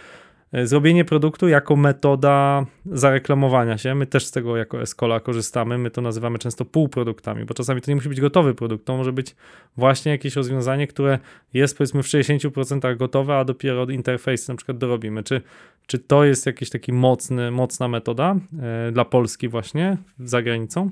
[0.53, 3.95] zrobienie produktu jako metoda zareklamowania się.
[3.95, 5.79] My też z tego jako Escola korzystamy.
[5.79, 8.85] My to nazywamy często półproduktami, bo czasami to nie musi być gotowy produkt.
[8.85, 9.37] To może być
[9.77, 11.19] właśnie jakieś rozwiązanie, które
[11.55, 15.23] jest powiedzmy w 60% gotowe, a dopiero od interfejsu na przykład dorobimy.
[15.23, 15.43] Czy,
[15.87, 20.91] czy to jest jakiś taki mocny, mocna metoda e, dla Polski właśnie za granicą?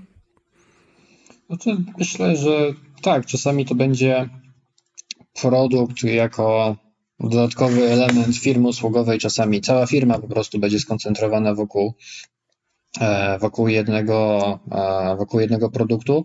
[1.46, 4.28] Znaczy, myślę, że tak, czasami to będzie
[5.40, 6.76] produkt jako
[7.28, 11.94] dodatkowy element firmy usługowej, czasami cała firma po prostu będzie skoncentrowana wokół,
[13.00, 16.24] e, wokół, jednego, e, wokół jednego produktu.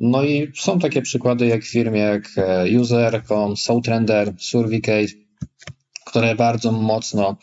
[0.00, 5.14] No i są takie przykłady jak w firmie jak e, User.com, SoulTrender, Surveycase,
[6.04, 7.36] które bardzo mocno,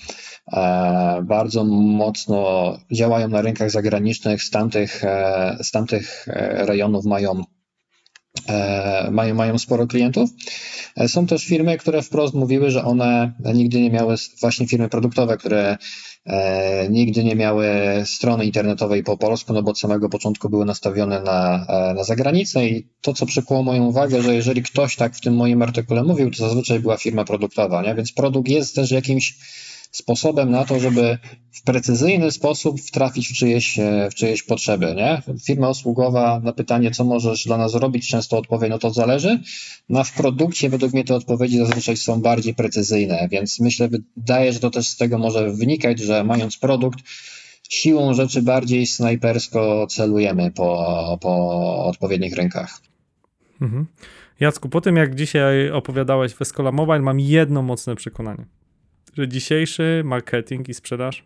[1.23, 5.03] bardzo mocno działają na rynkach zagranicznych, z tamtych,
[5.61, 6.25] z tamtych
[6.67, 7.43] rejonów mają
[9.11, 10.29] mają, mają sporo klientów.
[10.95, 15.37] E, Są też firmy, które wprost mówiły, że one nigdy nie miały, właśnie firmy produktowe,
[15.37, 15.77] które
[16.25, 17.67] e, nigdy nie miały
[18.05, 22.67] strony internetowej po polsku, no bo od samego początku były nastawione na, e, na zagranicę
[22.67, 26.31] i to, co przykuło moją uwagę, że jeżeli ktoś tak w tym moim artykule mówił,
[26.31, 27.95] to zazwyczaj była firma produktowa, nie?
[27.95, 29.35] więc produkt jest też jakimś
[29.95, 31.17] sposobem na to, żeby
[31.51, 34.95] w precyzyjny sposób wtrafić w czyjeś, e, w czyjeś potrzeby.
[34.95, 35.21] Nie?
[35.45, 39.39] Firma usługowa na pytanie, co możesz dla nas zrobić, często odpowie, no to zależy.
[39.89, 44.59] No w produkcie według mnie te odpowiedzi zazwyczaj są bardziej precyzyjne, więc myślę, wydaje, że
[44.59, 46.99] to też z tego może wynikać, że mając produkt,
[47.69, 52.81] siłą rzeczy bardziej snajpersko celujemy po, po odpowiednich rynkach.
[53.61, 53.85] Mhm.
[54.39, 58.45] Jacku, po tym jak dzisiaj opowiadałeś w Escola Mobile, mam jedno mocne przekonanie,
[59.17, 61.25] że dzisiejszy marketing i sprzedaż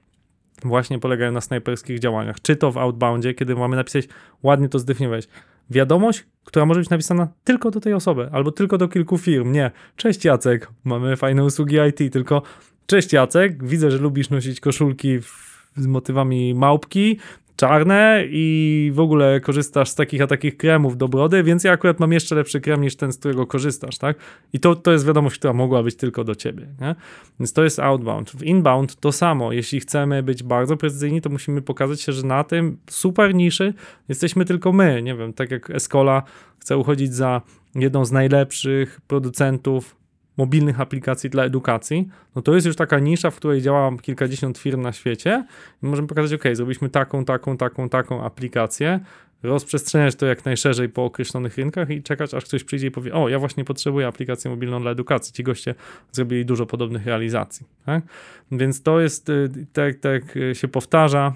[0.64, 2.42] właśnie polegają na snajperskich działaniach.
[2.42, 4.06] Czy to w outboundzie, kiedy mamy napisać,
[4.44, 5.28] ładnie to zdefiniowałeś,
[5.70, 9.52] wiadomość, która może być napisana tylko do tej osoby, albo tylko do kilku firm.
[9.52, 12.42] Nie, cześć Jacek, mamy fajne usługi IT, tylko
[12.86, 17.20] cześć Jacek, widzę, że lubisz nosić koszulki w, z motywami małpki,
[17.60, 22.00] czarne i w ogóle korzystasz z takich a takich kremów do brody, więc ja akurat
[22.00, 24.18] mam jeszcze lepszy krem niż ten, z którego korzystasz, tak?
[24.54, 26.96] I to, to jest wiadomość, która mogła być tylko do ciebie, nie?
[27.40, 28.32] Więc to jest outbound.
[28.32, 29.52] W inbound to samo.
[29.52, 33.74] Jeśli chcemy być bardzo precyzyjni, to musimy pokazać się, że na tym super niszy
[34.10, 35.02] jesteśmy tylko my.
[35.02, 36.24] Nie wiem, tak jak Escola
[36.60, 37.42] chce uchodzić za
[37.76, 39.99] jedną z najlepszych producentów
[40.40, 44.82] mobilnych aplikacji dla edukacji, no to jest już taka nisza, w której działa kilkadziesiąt firm
[44.82, 45.46] na świecie
[45.84, 49.00] i możemy pokazać, ok, zrobiliśmy taką, taką, taką, taką aplikację,
[49.44, 53.30] rozprzestrzeniać to jak najszerzej po określonych rynkach i czekać, aż ktoś przyjdzie i powie, o,
[53.30, 55.34] ja właśnie potrzebuję aplikację mobilną dla edukacji.
[55.34, 55.76] Ci goście
[56.12, 57.66] zrobili dużo podobnych realizacji.
[57.86, 58.04] Tak?
[58.52, 61.34] Więc to jest, y, tak, tak y, się powtarza,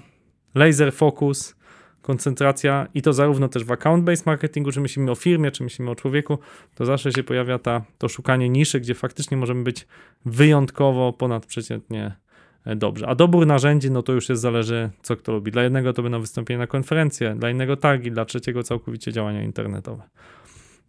[0.54, 1.56] laser focus,
[2.04, 5.94] koncentracja i to zarówno też w account-based marketingu, czy myślimy o firmie, czy myślimy o
[5.94, 6.38] człowieku,
[6.74, 9.86] to zawsze się pojawia ta, to szukanie niszy, gdzie faktycznie możemy być
[10.24, 12.16] wyjątkowo, ponadprzeciętnie
[12.64, 13.08] e, dobrze.
[13.08, 15.50] A dobór narzędzi, no to już jest zależy, co kto lubi.
[15.50, 20.02] Dla jednego to będą wystąpienia na konferencję, dla innego targi, dla trzeciego całkowicie działania internetowe.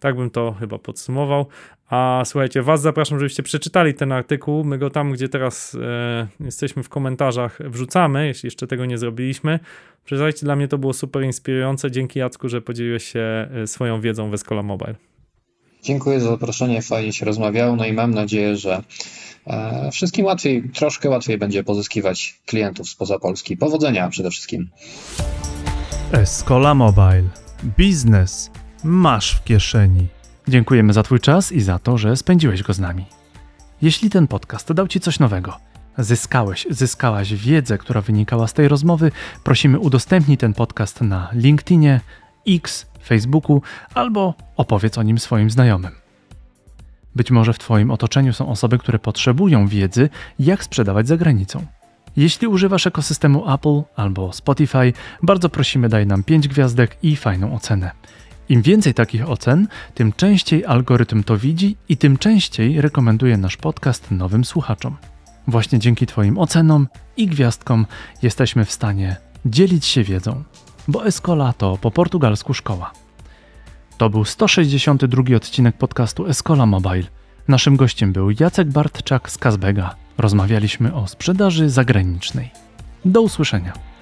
[0.06, 1.46] Tak bym to chyba podsumował.
[1.90, 4.64] A słuchajcie, Was zapraszam, żebyście przeczytali ten artykuł.
[4.64, 9.60] My go tam, gdzie teraz e, jesteśmy w komentarzach, wrzucamy, jeśli jeszcze tego nie zrobiliśmy.
[10.06, 11.92] Przeczytajcie, dla mnie to było super inspirujące.
[11.92, 14.96] Dzięki Jacku, że podzieliłeś się e, swoją wiedzą w Escola Mobile.
[15.84, 18.84] Dziękuję za zaproszenie, fajnie się rozmawiało, no i mam nadzieję, że
[19.48, 23.58] e, wszystkim łatwiej, troszkę łatwiej będzie pozyskiwać klientów spoza Polski.
[23.58, 24.70] Powodzenia przede wszystkim.
[26.12, 27.30] Escola Mobile.
[27.78, 28.52] Biznes
[28.86, 30.08] masz w kieszeni.
[30.48, 33.06] Dziękujemy za Twój czas i za to, że spędziłeś go z nami.
[33.82, 35.58] Jeśli ten podcast dał Ci coś nowego,
[35.98, 39.12] zyskałeś, zyskałaś wiedzę, która wynikała z tej rozmowy,
[39.44, 42.02] prosimy udostępnij ten podcast na LinkedInie,
[42.48, 43.62] X, Facebooku
[43.94, 45.92] albo opowiedz o nim swoim znajomym.
[47.16, 50.10] Być może w Twoim otoczeniu są osoby, które potrzebują wiedzy,
[50.40, 51.66] jak sprzedawać za granicą.
[52.18, 57.92] Jeśli używasz ekosystemu Apple albo Spotify, bardzo prosimy daj nam 5 gwiazdek i fajną ocenę.
[58.50, 64.12] Im więcej takich ocen, tym częściej algorytm to widzi i tym częściej rekomenduje nasz podcast
[64.12, 64.98] nowym słuchaczom.
[65.48, 66.88] Właśnie dzięki Twoim ocenom
[67.18, 67.86] i gwiazdkom
[68.22, 69.16] jesteśmy w stanie
[69.46, 70.44] dzielić się wiedzą,
[70.88, 72.92] bo Escola to po portugalsku szkoła.
[73.98, 77.04] To był 162 odcinek podcastu Escola Mobile.
[77.48, 79.96] Naszym gościem był Jacek Bartczak z Kazbega.
[80.18, 82.52] Rozmawialiśmy o sprzedaży zagranicznej.
[83.06, 83.95] Do usłyszenia.